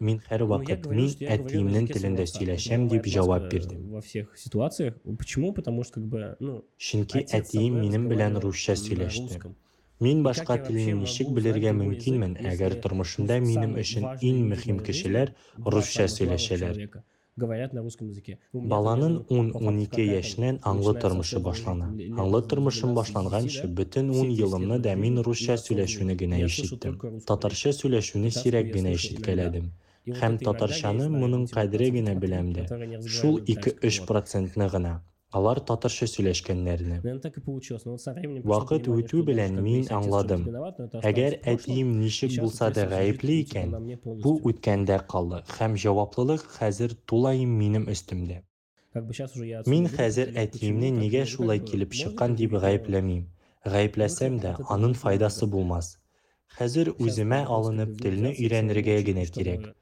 мин 0.00 0.20
һәр 0.28 0.40
я 0.40 0.46
вакыт 0.46 0.86
мин 0.92 1.08
әтиемнең 1.08 1.88
телендә 1.88 2.28
отца. 2.28 2.38
сөйләшәм 2.38 2.86
дип 2.92 3.06
җавап 3.06 3.46
отмазка 3.46 3.56
бирдем. 3.56 3.90
Во 3.92 4.00
всех 4.02 4.36
ситуациях. 4.36 4.94
Почему? 5.18 5.54
Потому 5.54 5.84
что, 5.84 5.94
как 5.94 6.04
бы, 6.04 6.36
ну, 6.40 6.64
Чөнки 6.76 7.24
әтием 7.32 7.72
мной 7.80 7.88
минем 7.88 8.08
белән 8.08 8.36
разговаривал 8.36 8.40
русча 8.42 8.72
на 8.72 8.76
сөйләште. 8.76 9.54
Мин 10.00 10.22
башка 10.22 10.58
телне 10.58 10.92
ничек 10.92 11.28
белергә 11.28 11.72
мөмкинмен, 11.72 12.36
әгәр 12.44 12.76
тормышымда 12.76 13.40
минем 13.40 13.74
өчен 13.80 14.02
важные 14.04 14.32
иң 14.36 14.52
мөһим 14.52 14.84
кешеләр 14.84 15.34
русча 15.56 16.04
главных 16.04 16.18
сөйләшәләр. 16.18 17.02
Говорят 17.38 17.72
на 17.72 17.82
русском 17.82 18.08
языке. 18.08 18.38
Факту 18.52 18.66
10-12 19.30 19.86
какая 19.88 20.04
там 20.04 20.14
яшеннән 20.18 20.60
аңлы 20.62 20.94
тормышы 21.00 21.38
башлана. 21.40 21.88
жизнь, 21.88 22.02
лет 22.02 22.18
Аңлы 22.18 22.42
тормышым 22.42 22.90
12-10, 22.90 22.94
башланганчы, 22.94 23.58
Все 23.58 23.68
10 23.68 24.10
эти 24.10 24.30
елымны 24.42 24.78
да 24.78 24.94
мин 24.94 25.20
русча 25.20 25.56
ишеттем. 26.46 26.78
только 26.78 27.10
русскую 27.10 27.26
Татарча 27.26 27.72
Татарскую 27.72 28.30
сирәк 28.30 28.72
генә 28.74 28.94
Һәм 30.08 30.38
татарчаны 30.40 31.08
знаю 31.08 31.20
моның 31.22 31.44
эти 31.44 31.52
кадере 31.52 31.88
20%, 31.90 31.96
генә 31.98 32.14
беләм 32.22 32.52
дә. 32.56 32.64
Шул 33.06 33.38
разговаривают 33.40 33.54
так, 33.54 33.74
2-3 33.82 33.98
вот. 33.98 34.08
процентны 34.08 34.68
гына. 34.68 34.92
Алар 35.33 35.59
татарча 35.59 36.05
сөйләшкәннәрне. 36.05 36.97
Наверное, 37.01 37.19
так 37.19 37.37
и 37.37 37.41
получилось. 37.41 37.85
Но 37.85 37.91
вот 37.93 38.01
со 38.01 38.13
временем 38.13 38.43
пришло 38.43 38.59
Вакыт 38.59 38.83
понимание, 38.83 39.03
үтү 39.03 39.07
что 39.07 39.17
даже 39.17 39.27
белән 39.29 39.49
как 39.49 39.57
бы 39.57 39.61
мин 39.63 39.77
если 39.81 39.81
отец 39.81 39.89
в 39.89 40.03
чём-то 40.03 40.07
аңладым. 40.07 40.45
виноват, 40.45 40.77
но 40.77 40.85
это 40.85 40.97
Әгәр 40.99 41.33
осталось 41.33 41.39
в 41.39 41.43
прошлом, 41.43 41.73
әтием 41.73 41.99
ничек 41.99 42.31
сейчас 42.31 42.43
булса 42.43 42.59
да 42.59 42.67
ответственность 42.69 42.93
гаепле 42.93 43.33
лежит, 43.33 43.47
типа, 43.49 43.57
икән, 43.57 43.71
на 43.71 43.79
мне 43.79 43.95
бу 43.95 44.01
полностью. 44.03 44.51
үткәндә 44.53 44.97
калды 45.09 45.39
һәм 45.57 45.71
җаваплылык 45.83 46.41
хәзер 46.59 46.95
тулаем 47.09 47.49
минем 47.49 47.87
өстемдә. 47.89 48.43
Как 48.93 49.07
бы 49.07 49.13
сейчас 49.13 49.35
уже 49.35 49.47
я 49.47 49.63
Мин 49.65 49.85
отсюда 49.85 50.03
хәзер 50.03 50.25
вылетел, 50.27 50.43
әтиемне 50.43 50.89
почему, 50.89 50.95
как 50.95 51.03
нигә 51.03 51.21
бы, 51.21 51.25
шулай 51.33 51.59
как 51.59 51.65
бы, 51.65 51.71
килеп 51.71 51.89
можно 51.89 52.03
чыккан 52.03 52.29
как 52.29 52.37
дип 52.37 52.49
бы, 52.51 52.53
но 52.53 52.61
гаепләмим. 52.61 53.23
Гаепләсәм 53.65 54.39
дә, 54.39 54.51
От 54.53 54.59
этого 54.59 54.73
аның 54.75 54.93
ничего 54.93 55.01
файдасы 55.01 55.45
не 55.45 55.51
булмас. 55.51 55.97
Хәзер 56.57 56.93
Сейчас 56.93 57.01
үземә 57.01 57.41
надо 57.41 57.47
просто 57.47 57.73
как 57.73 57.89
алынып 57.89 57.89
бы 57.89 57.97
телне 58.03 58.29
влезаться 58.29 58.37
в 58.37 58.45
өйрәнергә 58.45 58.93
свою 58.93 59.05
генә 59.07 59.21
очередь, 59.23 59.33
кирәк. 59.33 59.61
чтобы 59.61 59.73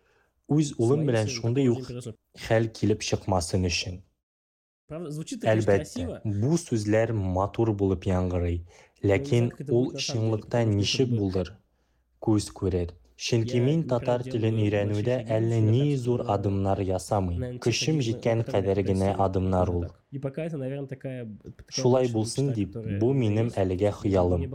Үз 0.48 0.74
улым 0.78 1.00
своим 1.02 1.08
белән 1.08 1.28
сыном 1.28 1.36
шундый 1.42 1.66
такого 1.66 1.80
ук 1.82 1.88
же 1.88 1.92
интересного. 1.92 2.16
хәл 2.48 2.68
килеп 2.70 3.00
чыкмасын 3.02 3.66
өчен. 3.68 4.04
Правда, 4.87 5.11
звучит 5.11 5.43
Әлбәттә, 5.43 5.83
красиво. 5.83 6.21
бу 6.25 6.57
сүзләр 6.63 7.11
матур 7.13 7.73
булып 7.75 8.05
яңгырый, 8.07 8.61
ләкин 9.03 9.49
ул 9.67 9.89
чынлыкта 9.99 10.61
ничек 10.63 11.11
булыр? 11.11 11.51
Күз 12.23 12.47
күрер. 12.55 12.93
Чөнки 13.17 13.59
мин 13.65 13.81
никогда 13.81 13.99
татар 13.99 14.23
телен 14.29 14.61
өйрәнүдә 14.63 15.17
әллә 15.27 15.59
шаги, 15.59 15.73
ни 15.73 15.97
зур 15.97 16.23
адымнар 16.31 16.83
Көчем 17.65 17.99
шаги, 17.99 18.07
җиткән 18.11 18.45
кадәр 18.47 18.83
генә 18.87 19.11
адымнар 19.27 19.73
ул. 19.75 19.87
Шулай 21.81 22.07
булсын 22.13 22.53
дип, 22.55 22.79
бу 23.01 23.13
минем 23.13 23.51
әлегә 23.57 23.91
хыялым. 23.91 24.47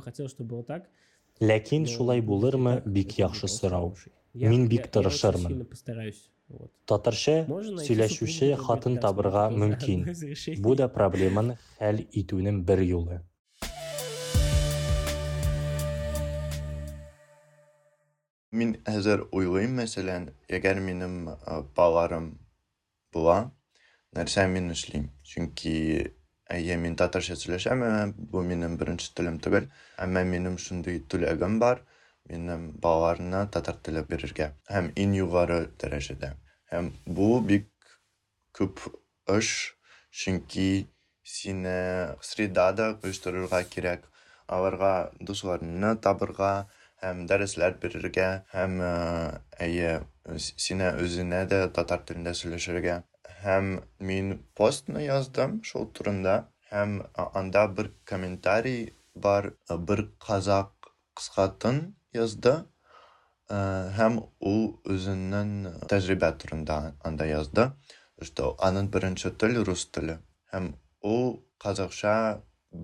Ләкин 1.41 1.89
шулай 1.91 2.21
булырмы, 2.21 2.81
бик 2.85 3.17
яхшы 3.19 3.49
сорау. 3.49 3.95
Мин 4.33 4.69
бик 4.69 4.87
тырышырмын. 4.87 5.65
Сөйләшүче 6.91 8.51
супругу, 8.51 8.63
хатын 8.67 8.97
табырга 9.03 9.47
одно 9.47 9.65
мөмкин. 9.65 10.05
Бу 10.63 10.75
да 10.75 10.87
проблеманы 10.91 11.57
хәл 11.79 12.01
итүнең 12.11 12.63
бер 12.67 12.83
юлы. 12.85 13.21
Мин 18.51 18.73
хәзер 18.83 19.29
уйлыйм, 19.31 19.77
мәсәлән, 19.79 20.25
әгәр 20.51 20.81
минем 20.83 21.29
э, 21.31 21.61
балаларым 21.75 22.33
була, 23.15 23.53
нәрсә 24.11 24.43
мин 24.51 24.73
эшлим? 24.73 25.05
Чөнки 25.23 25.71
әйе, 26.51 26.75
мин 26.75 26.97
татарча 26.99 27.37
сөйләшәм, 27.39 27.85
әмма 27.87 28.27
бу 28.33 28.43
минем 28.43 28.75
беренче 28.81 29.13
телем 29.15 29.39
түгел, 29.39 29.69
әмма 30.03 30.25
минем 30.27 30.57
шундый 30.59 30.99
теләгем 30.99 31.61
бар, 31.63 31.85
минем 32.29 32.71
балаларына 32.83 33.45
татар 33.55 33.77
теле 33.85 34.03
бирергә, 34.11 34.51
һәм 34.69 34.91
иң 35.03 35.15
югары 35.17 35.59
дәрәҗәдә. 35.81 36.33
Һәм 36.71 36.91
бу 37.05 37.29
бик 37.51 37.69
күп 38.57 38.79
эш, 39.37 39.75
чөнки 40.11 40.87
сине 41.23 42.15
средада 42.21 42.87
оештырырга 43.03 43.63
кирәк, 43.73 44.07
аларга 44.47 44.93
дусларны 45.19 45.95
табырга, 46.05 46.51
һәм 47.01 47.25
дәресләр 47.29 47.77
бирергә, 47.83 48.29
һәм 48.53 48.81
э, 48.85 48.91
әйе, 49.65 49.93
сине 50.37 50.91
үзенә 51.03 51.45
дә 51.53 51.61
татар 51.77 52.03
телендә 52.05 52.35
сөйләшергә. 52.37 52.97
Һәм 53.41 53.71
мин 54.09 54.35
постны 54.57 55.05
яздым 55.07 55.61
шул 55.65 55.87
турында, 55.97 56.35
һәм 56.71 56.99
а- 57.15 57.31
анда 57.41 57.65
бер 57.79 57.89
комментарий 58.05 58.93
бар, 59.15 59.53
э, 59.69 59.77
бер 59.77 60.05
казак 60.27 60.93
кыскатын 61.17 61.81
язды, 62.13 62.59
Э, 63.51 63.91
һәм 63.97 64.17
ул 64.47 64.61
үзенең 64.93 65.49
тәҗрибә 65.91 66.29
турында 66.41 66.77
анда 67.07 67.27
язды. 67.27 67.65
Что 68.27 68.51
аның 68.67 68.87
беренче 68.93 69.31
тел 69.43 69.57
рус 69.67 69.83
теле. 69.95 70.19
Һәм 70.53 70.69
ул 71.13 71.25
казакча 71.63 72.13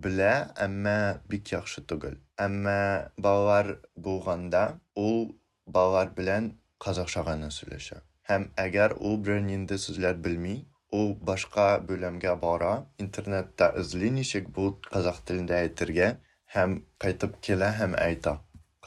белә, 0.05 0.31
әмма 0.65 0.97
бик 1.31 1.53
яхшы 1.53 1.85
түгел. 1.91 2.17
Әмма 2.45 2.79
балалар 3.27 3.69
булганда, 4.07 4.63
ул 4.95 5.37
балалар 5.77 6.11
белән 6.17 6.49
казакча 6.83 7.23
гына 7.29 7.51
сөйләшә. 7.59 8.01
Һәм 8.27 8.49
әгәр 8.65 8.97
ул 8.99 9.21
бер 9.29 9.39
нинди 9.45 9.77
сүзләр 9.83 10.17
белми, 10.25 10.57
ул 10.91 11.13
башка 11.29 11.69
бөлемгә 11.91 12.33
бара, 12.41 12.73
интернетта 13.05 13.71
эзли 13.83 14.11
ничек 14.19 14.51
бу 14.57 14.73
казак 14.89 15.23
телендә 15.29 15.61
әйтергә, 15.61 16.15
һәм 16.57 16.81
кайтып 17.03 17.39
килә 17.47 17.71
һәм 17.79 17.95
әйтә 18.09 18.35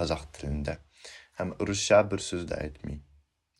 қазақ 0.01 0.27
тілінде. 0.39 0.81
Һәм 1.39 1.55
русша 1.61 2.03
бір 2.09 2.25
сүз 2.31 2.49
дә 2.51 2.65
әйтмей 2.65 3.05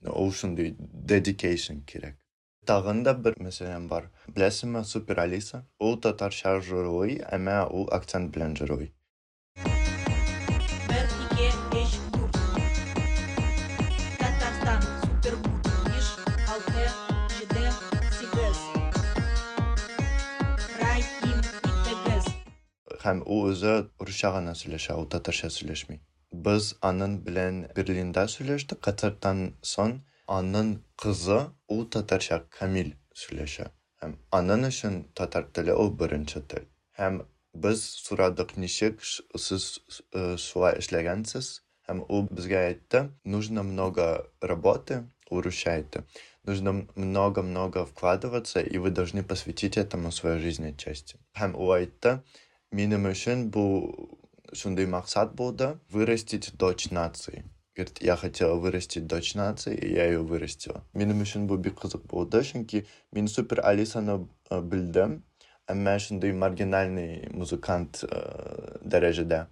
ул 0.09 0.33
шундый 0.33 0.75
dedication 1.13 1.85
керек 1.85 2.17
тагын 2.71 3.03
да 3.05 3.13
бер 3.25 3.35
мәсәлән 3.43 3.89
бар. 3.91 4.09
Беләсезме 4.37 4.85
супер 4.85 5.21
алиса 5.25 5.65
ул 5.87 5.99
татарча 6.07 6.53
жырлый 6.65 7.19
әмма 7.37 7.65
ул 7.69 7.89
акцент 7.93 8.33
белән 8.35 8.55
итегез. 8.57 8.91
һәм 23.05 23.23
ул 23.27 23.51
үзе 23.51 23.75
русча 23.99 24.31
гына 24.37 24.55
сөйләшә 24.55 24.97
ул 25.01 25.09
татарча 25.09 25.49
сөйләшми. 25.51 26.01
без 26.48 26.68
аның 26.90 27.16
белән 27.28 27.62
берлинда 27.78 28.26
сөйләштек 28.34 28.82
концерттан 28.88 29.42
соң 29.74 29.96
аның 30.38 30.72
кызы 31.04 31.40
ул 31.76 31.86
татарча 31.96 32.40
камил 32.58 32.92
сөйләшә 33.24 33.68
һәм 34.04 34.18
аның 34.40 34.68
өчен 34.70 35.00
татар 35.22 35.50
теле 35.58 35.78
ул 35.84 35.92
беренче 36.04 36.44
тел 36.54 36.68
һәм 37.02 37.22
без 37.66 37.84
сорадык 38.06 38.56
ничек 38.64 39.04
ш- 39.12 39.24
сез 39.48 39.68
э, 40.14 40.36
шулай 40.46 40.82
эшләгәнсез 40.84 41.52
һәм 41.90 42.02
ул 42.10 42.28
безгә 42.32 42.64
әйтте 42.70 43.06
нужно 43.36 43.64
много 43.64 44.08
работы 44.54 45.04
ул 45.32 45.46
русча 45.48 45.78
әйтте 45.80 46.04
нужно 46.46 46.88
много-много 46.96 47.86
вкладываться, 47.86 48.60
и 48.62 48.78
вы 48.78 48.92
должны 48.92 49.24
посвятить 49.24 49.78
этому 49.78 50.12
своей 50.12 50.40
жизни 50.40 50.76
части. 50.78 51.18
Һәм 51.34 51.56
ул 51.56 51.74
әйтте, 51.74 52.22
минем 52.72 53.08
өчен 53.10 53.50
бу 53.50 53.64
шундый 54.53 54.87
максат 54.87 55.35
булды 55.35 55.79
вырастить 55.91 56.53
дочь 56.57 56.91
нации. 56.91 57.45
Говорит, 57.77 58.03
я 58.03 58.17
хотела 58.17 58.57
вырастить 58.57 59.07
дочь 59.07 59.35
нации, 59.35 59.75
и 59.77 59.95
я 59.95 60.05
ее 60.07 60.23
вырастила. 60.23 60.85
Минем 60.93 61.23
өчен 61.23 61.47
бу 61.47 61.57
бик 61.57 61.79
кызык 61.81 62.03
булды, 62.03 62.43
чөнки 62.43 62.87
мин 63.13 63.29
супер 63.29 63.65
Алисаны 63.65 64.29
э, 64.51 64.61
белдем, 64.61 65.23
әмма 65.69 65.99
шундый 65.99 66.33
маргинальный 66.33 67.29
музыкант 67.31 68.03
э, 68.03 68.79
дәрәҗәдә. 68.83 69.47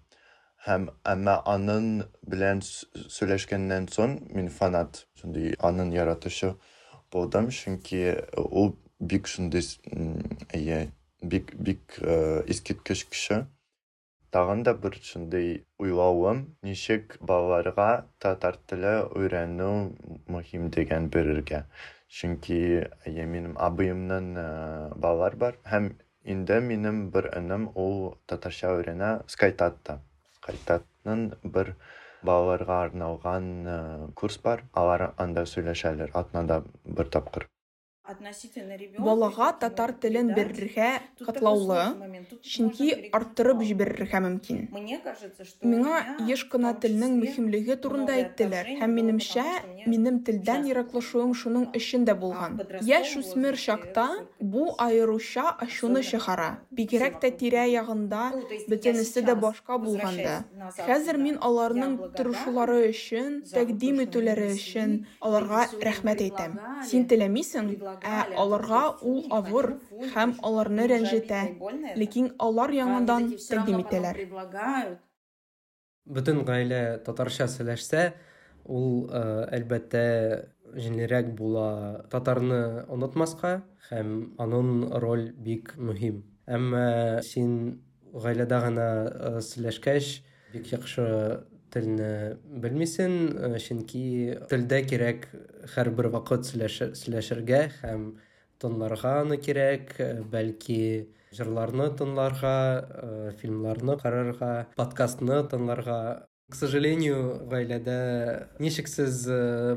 Һәм 0.66 0.88
әмма 1.07 1.38
аның 1.46 2.09
белән 2.26 2.61
с- 2.61 2.84
сөйләшкәннән 3.09 3.86
соң 3.88 4.18
мин 4.34 4.51
фанат, 4.51 5.07
шундый 5.20 5.55
аның 5.62 5.94
яратышы 5.94 6.57
булдым, 7.12 7.49
чөнки 7.55 8.18
ул 8.36 8.74
бик 8.99 9.28
шундый 9.30 9.62
с- 9.62 9.78
м, 9.86 10.18
әйе, 10.51 10.90
бик 11.22 11.55
бик 11.55 11.96
э, 12.03 12.42
искиткеч 12.49 13.07
кеше. 13.07 13.46
Тагын 14.37 14.62
да 14.62 14.74
бер 14.81 14.97
шундый 15.09 15.47
уйлавым, 15.83 16.41
ничек 16.68 17.14
балаларга 17.31 17.87
татар 18.24 18.59
теле 18.72 18.91
өйрәнү 19.20 19.68
мөһим 20.35 20.66
дигән 20.76 21.09
берергә. 21.14 21.62
Чөнки 22.18 22.59
әйе, 23.09 23.24
минем 23.33 23.57
абыемның 23.68 24.29
э, 24.43 24.47
балалар 25.07 25.39
бар 25.45 25.59
һәм 25.72 25.89
инде 26.37 26.61
минем 26.68 27.01
бер 27.16 27.31
энем 27.41 27.68
ул 27.87 27.99
татарча 28.33 28.76
өйрәнә 28.76 29.11
Скайтатта. 29.37 30.01
Скайтатның 30.39 31.29
бер 31.57 31.74
балаларга 32.22 32.83
арналган 32.85 33.53
э, 33.66 33.79
курс 34.22 34.43
бар. 34.45 34.66
Алар 34.83 35.12
анда 35.16 35.49
сөйләшәләр 35.55 36.12
атнада 36.22 36.62
бер 36.85 37.16
тапкыр. 37.16 37.49
Балага 38.98 39.52
татар 39.61 39.92
телен 39.92 40.32
бирергә 40.32 40.90
катлаулы, 41.20 41.82
чөнки 42.40 43.11
арттырып 43.12 43.61
җибәрергә 43.68 44.20
мөмкин. 44.24 44.68
Мне 44.72 44.98
кажется, 44.98 45.44
что 45.44 45.66
Миңа 45.68 46.16
еш 46.28 46.44
кына 46.48 46.72
телнең 46.80 47.18
мөһимлеге 47.20 47.76
турында 47.76 48.14
әйттеләр 48.16 48.70
һәм 48.80 48.94
минемчә, 48.96 49.44
минем 49.86 50.22
телдән 50.24 50.64
ераклашуым 50.70 51.34
шуның 51.34 51.68
өчен 51.76 52.06
дә 52.09 52.14
булган. 52.18 52.56
Яшь 52.80 53.16
үсмер 53.20 53.56
чакта 53.56 54.06
бу 54.40 54.74
аеруча 54.78 55.44
ачуны 55.66 56.02
чыгара. 56.02 56.62
Бигрәк 56.72 57.20
тә 57.20 57.32
тирә 57.36 57.66
ягында 57.68 58.32
бөтенесе 58.68 59.22
дә 59.22 59.34
башка 59.34 59.78
булганда. 59.78 60.44
Хәзер 60.78 61.18
мин 61.20 61.36
аларның 61.42 61.98
тырышулары 62.16 62.80
өчен, 62.88 63.42
тәкъдим 63.52 64.00
итүләре 64.06 64.52
өчен 64.54 65.04
аларга 65.20 65.66
рәхмәт 65.82 66.24
әйтәм. 66.24 66.59
Син 66.88 67.06
теләмисең, 67.11 67.74
ә 68.03 68.22
аларга 68.42 68.82
ул 69.03 69.26
авыр 69.34 69.74
һәм 70.14 70.36
аларны 70.42 70.86
рәнҗетә. 70.92 71.42
Ләкин 71.99 72.32
алар 72.38 72.72
яңадан 72.76 73.32
тәкъдим 73.36 73.82
итәләр. 73.84 74.22
Бөтен 76.09 76.44
гаилә 76.49 76.82
татарча 77.05 77.49
сөйләшсә, 77.53 78.12
ул 78.64 79.09
э, 79.09 79.20
әлбәттә 79.59 80.05
җиңелрәк 80.76 81.34
була 81.36 82.05
татарны 82.12 82.84
онытмаска 82.92 83.59
һәм 83.90 84.14
аның 84.40 84.88
роль 85.03 85.30
бик 85.32 85.74
мөһим. 85.76 86.22
Әмма 86.49 87.20
син 87.24 87.53
гаиләдә 88.12 88.61
генә 88.66 88.88
э, 88.88 89.32
сөйләшкәч, 89.44 90.11
бик 90.53 90.72
яхшы 90.72 91.09
телне 91.73 92.39
белмисең, 92.62 93.12
э, 93.35 93.59
чөнки 93.62 94.39
телдә 94.51 94.83
кирәк 94.89 95.29
һәрбер 95.75 96.11
вакыт 96.14 96.49
сөйләшергә 96.49 97.61
һәм 97.83 98.09
тонларга 98.59 99.21
аны 99.23 99.39
кирәк, 99.39 99.95
бәлки 100.33 101.09
җырларны 101.35 101.91
тыңларга, 101.99 103.35
фильмларны 103.41 103.99
карарга, 104.01 104.66
подкастны 104.77 105.43
тыңларга. 105.51 106.27
К 106.49 106.55
сожалению, 106.57 107.45
гаиләдә 107.51 107.99
ничек 108.59 108.89
сез 108.89 109.27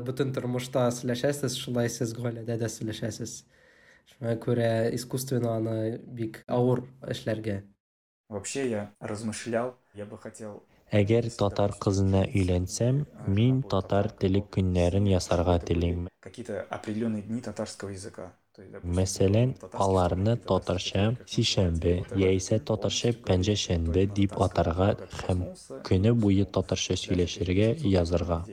бөтен 0.06 0.32
тормышта 0.32 0.86
сөйләшәсез, 0.90 1.58
шулай 1.60 1.92
сез 1.92 2.14
гаиләдә 2.16 2.56
дә 2.64 2.70
сөйләшәсез. 2.72 3.42
Шуңа 4.14 4.38
күрә 4.40 4.72
искусственно 4.96 5.56
аны 5.58 5.98
бик 6.00 6.42
авыр 6.48 6.86
эшләргә. 7.04 7.62
Вообще 8.32 8.70
я 8.70 8.94
размышлял, 9.00 9.76
я 9.94 10.06
бы 10.06 10.16
хотел 10.16 10.64
Әгәр 10.92 11.26
татар 11.40 11.72
кызына 11.80 12.20
өйләнсәм, 12.36 12.98
мин 13.36 13.62
татар 13.74 14.10
теле 14.20 14.42
көннәрен 14.56 15.06
ясарга 15.08 15.58
телим. 15.58 16.08
какие-то 16.20 16.66
определенные 16.70 17.22
дни 17.22 17.40
татарского 17.40 17.90
языка. 17.90 18.32
Мәсәлән, 18.84 19.54
аларны 19.72 20.36
татарча 20.36 21.16
сишәмбе 21.26 21.94
яисә 22.14 22.58
татарча 22.60 23.12
пәнҗәшәмбе 23.28 24.06
дип 24.18 24.36
атарга 24.46 24.90
һәм 25.22 25.46
көне 25.88 26.12
буе 26.12 26.44
татарча 26.44 26.94
сөйләшергә 27.04 27.68
язарга. 27.88 28.44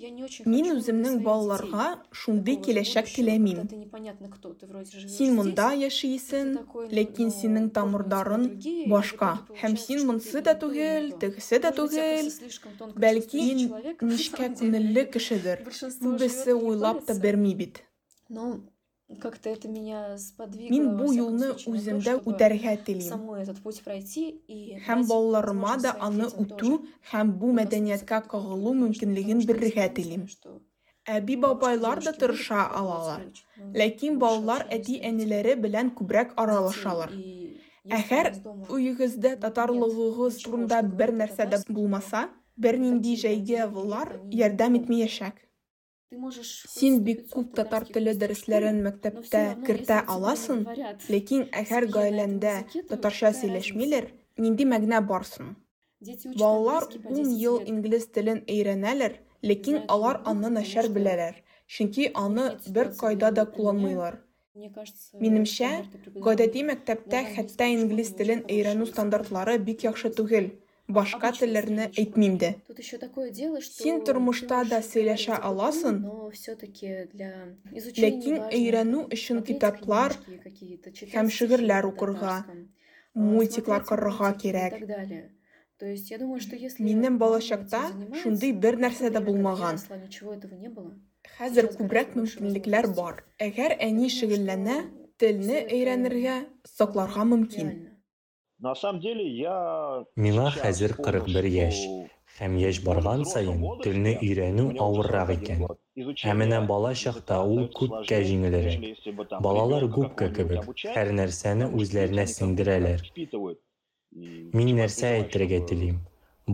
Мин 0.00 0.68
үземнең 0.72 1.18
балаларга 1.24 1.86
шундый 2.20 2.56
киләчәк 2.64 3.10
теләмим. 3.12 3.58
Син 5.14 5.34
монда 5.36 5.66
яшисең, 5.76 6.54
ләкин 6.98 7.32
синең 7.34 7.66
тамырдарың 7.76 8.46
башка. 8.92 9.30
Һәм 9.60 9.76
син 9.84 10.06
монсы 10.08 10.40
да 10.46 10.54
түгел, 10.62 11.10
тегесе 11.20 11.60
дә 11.66 11.74
түгел. 11.76 12.32
Бәлки 13.04 13.44
нишкә 14.00 14.48
күңелле 14.62 15.04
кешедер. 15.12 15.66
Күбесе 15.68 16.56
уйлап 16.56 17.04
та 17.04 17.18
берми 17.26 17.54
бит. 17.60 17.82
Как-то 19.18 19.48
это 19.50 19.68
меня 19.68 20.16
сподвигло. 20.18 20.72
Мин 20.72 20.96
бу 20.96 21.10
юлны 21.12 21.52
үземдә 21.66 22.22
үтәргә 22.22 22.76
телим. 22.86 23.08
самой 23.08 23.42
этот 23.42 23.58
путь 23.58 23.82
пройти 23.82 24.40
и 24.46 24.78
Һәм 24.86 25.06
балаларыма 25.08 25.76
да 25.82 25.96
аны 25.98 26.26
үтү 26.26 26.56
тоже 26.56 26.78
һәм 27.12 27.32
бу 27.32 27.50
мәдәнияткә 27.52 28.22
кагылу 28.28 28.72
мөмкинлеген 28.74 29.42
бирергә 29.42 29.88
телим. 29.94 30.28
Әби 31.08 31.36
бабайлар 31.36 32.04
да 32.04 32.12
тырыша 32.12 32.62
алалар. 32.70 33.26
Ләкин 33.74 34.18
балалар 34.18 34.66
әти-әниләре 34.70 35.56
белән 35.56 35.90
күбрәк 35.90 36.36
аралашалар. 36.36 37.10
Әгәр 37.90 38.34
өегездә 38.68 39.36
татарлыгыгыз 39.40 40.42
турында 40.44 40.82
бер 40.82 41.10
нәрсә 41.10 41.50
дә 41.50 41.64
булмаса, 41.68 42.28
бернинди 42.56 43.16
җәйге 43.16 43.64
авыллар 43.66 44.20
ярдәм 44.30 44.76
итмәячәк. 44.76 45.49
Син 46.12 46.96
бик 47.06 47.20
күп 47.30 47.50
татар 47.58 47.84
теле 47.94 48.12
дәресләрен 48.20 48.78
мәктәптә 48.82 49.42
кертә 49.66 49.98
аласың, 50.14 50.64
ләкин 51.14 51.44
әгәр 51.60 51.84
гаиләңдә 51.96 52.54
татарча 52.88 53.30
сөйләшмиләр, 53.40 54.08
нинди 54.44 54.66
мәгънә 54.72 54.98
барсың? 55.10 55.52
Балалар 56.40 56.88
10 57.04 57.30
ел 57.44 57.60
инглиз 57.74 58.08
телен 58.16 58.42
өйрәнәләр, 58.56 59.14
ләкин 59.52 59.84
алар 59.96 60.18
аны 60.32 60.50
начар 60.56 60.90
беләләр, 60.96 61.38
чөнки 61.76 62.10
аны 62.24 62.48
бер 62.66 62.90
кайда 63.04 63.30
да 63.36 63.46
кулланмыйлар. 63.46 64.18
Минемчә, 65.22 65.70
гадәти 66.26 66.66
мәктәптә 66.72 67.22
хәтта 67.36 67.70
инглиз 67.76 68.10
телен 68.18 68.42
өйрәнү 68.50 68.90
стандартлары 68.90 69.60
бик 69.70 69.86
яхшы 69.86 70.10
түгел. 70.10 70.50
Башка 70.90 71.30
телләрне 71.36 71.88
әйтмим 71.94 72.36
дә. 72.42 72.54
Тут 72.66 72.78
еще 72.78 72.98
такое 72.98 73.30
дело, 73.30 73.60
что 73.60 73.82
Син 73.82 74.00
тормышта 74.04 74.64
да 74.68 74.80
сөйләшә 74.82 75.36
аласың, 75.38 76.00
но 76.02 76.30
все-таки 76.30 77.08
для 77.12 77.30
изучения 77.72 78.10
ләкин 78.10 78.36
өйрәнү 78.58 79.04
өчен 79.14 79.42
китаплар 79.46 80.16
һәм 81.14 81.30
шигырьләр 81.36 81.86
укырга, 81.92 82.44
э, 82.48 82.64
мультиклар 83.14 83.84
карарга 83.84 84.32
кирәк. 84.34 84.80
То 85.78 85.86
есть 85.86 86.10
я 86.10 86.18
думаю, 86.18 86.40
что 86.40 86.56
если 86.56 86.82
Минем 86.82 87.18
балачакта 87.18 87.80
шундый 88.22 88.52
бер 88.52 88.76
нәрсә 88.76 89.10
дә 89.10 89.20
булмаган. 89.24 89.78
было. 90.74 90.98
Хәзер 91.38 91.70
күбрәк 91.76 92.16
мөмкинлекләр 92.16 92.94
бар. 92.94 93.24
Әгәр 93.38 93.78
әни 93.80 94.08
шөгыльләнә, 94.08 94.90
телне 95.18 95.64
өйрәнергә, 95.64 96.46
сакларга 96.64 97.24
мөмкин. 97.24 97.66
На 97.66 97.72
самом 97.72 97.78
деле 97.78 97.84
я 97.84 97.90
Миңа 98.60 100.50
сейчас 100.52 100.62
хәзер 100.62 100.92
понял, 100.96 101.22
41 101.28 101.46
яшь. 101.52 101.78
Һәм 102.40 102.56
яшь 102.60 102.80
барган 102.84 103.22
саен 103.30 103.62
телне 103.84 104.12
өйрәнү 104.26 104.66
авыррак 104.86 105.32
икән. 105.34 105.64
Ә 106.28 106.34
менә 106.40 106.58
бала 106.68 106.90
чакта 107.02 107.38
ул 107.54 107.70
күпкә 107.78 108.18
җиңелрәк. 108.28 108.84
Балалар 109.46 109.88
губка 109.96 110.28
кебек, 110.36 110.68
һәр 110.98 111.14
нәрсәне 111.22 111.70
үзләренә 111.80 112.28
сеңдерәләр. 112.34 113.08
Мин 114.60 114.76
нәрсә 114.82 115.16
әйтергә 115.22 115.64
телим? 115.72 115.98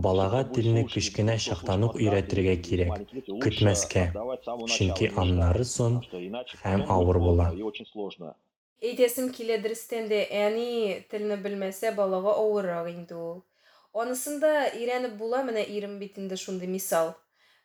Балага 0.07 0.43
телне 0.55 0.87
кечкенә 0.95 1.37
чактан 1.49 1.83
ук 1.89 1.99
өйрәтергә 1.99 2.55
кирәк, 2.69 3.15
көтмәскә. 3.43 4.09
Чөнки 4.77 5.11
аннары 5.23 5.67
сон 5.75 6.03
һәм 6.63 6.87
авыр 6.99 7.19
була. 7.29 7.51
Әйтәсем 8.77 9.31
килә 9.33 9.55
дөрестән 9.61 10.05
дә 10.09 10.17
әни 10.39 11.03
телне 11.09 11.37
белмәсә 11.41 11.95
балага 11.97 12.35
авыррак 12.37 12.89
инде 12.91 13.15
ул. 13.17 13.39
Анысында 13.97 14.51
өйрәнеп 14.77 15.15
була 15.17 15.41
менә 15.43 15.63
ирем 15.65 15.97
мисал. 16.73 17.15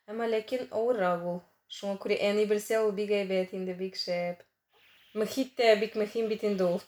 Әмма 0.09 0.25
ләкин 0.27 0.67
авыррак 0.71 1.23
ул. 1.23 1.41
Шуңа 1.69 1.99
күрә 2.01 2.17
әни 2.17 2.45
белсә 2.49 2.81
ул 2.81 2.91
бик 2.91 3.11
әйбәт 3.11 3.53
инде 3.53 3.73
бик 3.73 3.95
шәп. 3.95 4.41
Мөхит 5.13 5.53
тә 5.55 5.75
бик 5.79 5.95
мөһим 5.95 6.27
бит 6.29 6.43
инде 6.43 6.63
ул. 6.63 6.81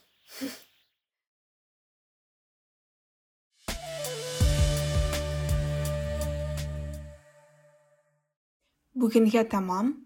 Бүгенгә 8.94 9.46
тәмам. 9.54 10.05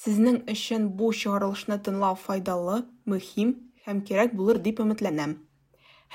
Сезнең 0.00 0.36
өчен 0.48 0.84
бу 0.98 1.10
чыгарылышны 1.12 1.76
тыңлау 1.86 2.14
файдалы, 2.20 2.76
мөһим 3.12 3.50
һәм 3.86 3.98
кирәк 4.08 4.30
булыр 4.38 4.60
дип 4.66 4.78
өметләнәм. 4.84 5.34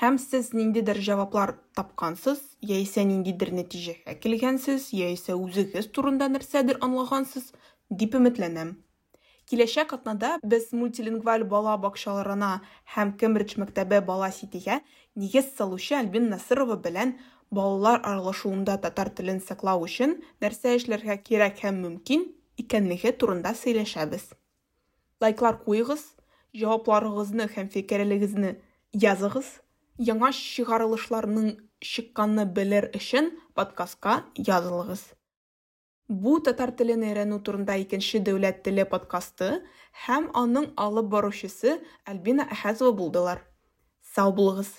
Һәм 0.00 0.18
сез 0.18 0.48
ниндидер 0.58 0.98
җаваплар 1.08 1.52
тапкансыз, 1.78 2.40
яисә 2.70 3.04
ниндидер 3.06 3.52
нәтиҗәгә 3.54 4.16
килгәнсез, 4.24 4.90
яисә 4.90 5.38
үзегез 5.38 5.86
турында 5.94 6.26
нәрсәдер 6.34 6.82
аңлагансыз 6.82 7.52
дип 8.02 8.18
өметләнәм. 8.18 8.74
Киләчәк 9.46 9.94
атнада 9.94 10.32
без 10.42 10.72
мультилингваль 10.74 11.46
бала 11.46 11.76
бакчаларына 11.78 12.50
һәм 12.96 13.12
Кембридж 13.20 13.54
мәктәбе 13.62 14.00
бала 14.08 14.32
ситигә 14.34 14.80
нигез 15.14 15.52
салучы 15.54 15.94
Альбин 15.94 16.26
Насырова 16.32 16.74
белән 16.88 17.14
балалар 17.54 18.02
аралашуында 18.02 18.80
татар 18.82 19.12
телен 19.14 19.38
саклау 19.38 19.86
өчен 19.86 20.18
нәрсә 20.42 20.74
эшләргә 20.80 21.22
кирәк 21.28 21.62
һәм 21.62 21.78
мөмкин 21.84 22.26
икәнлеге 22.57 23.11
турында 23.13 23.53
сөйләшәбез. 23.55 24.31
Лайклар 25.21 25.59
куегыз, 25.63 26.03
җавапларыгызны 26.57 27.47
һәм 27.55 27.69
фикерләрегезне 27.71 28.55
языгыз. 28.91 29.61
Яңа 30.01 30.31
чыгарылышларның 30.33 31.55
чыкканны 31.79 32.45
белер 32.45 32.89
өчен 32.97 33.31
подкастка 33.55 34.23
язылыгыз. 34.35 35.03
Бу 36.09 36.39
татар 36.43 36.73
телен 36.75 37.05
өйрәнү 37.07 37.37
турында 37.45 37.77
икенче 37.79 38.19
дәүләт 38.19 38.63
теле 38.65 38.83
подкасты 38.93 39.61
һәм 40.05 40.31
аның 40.35 40.71
алып 40.75 41.07
баручысы 41.13 41.77
Альбина 42.05 42.47
Әхәзова 42.51 42.91
булдылар. 42.97 43.45
Сау 44.13 44.33
булыгыз. 44.35 44.73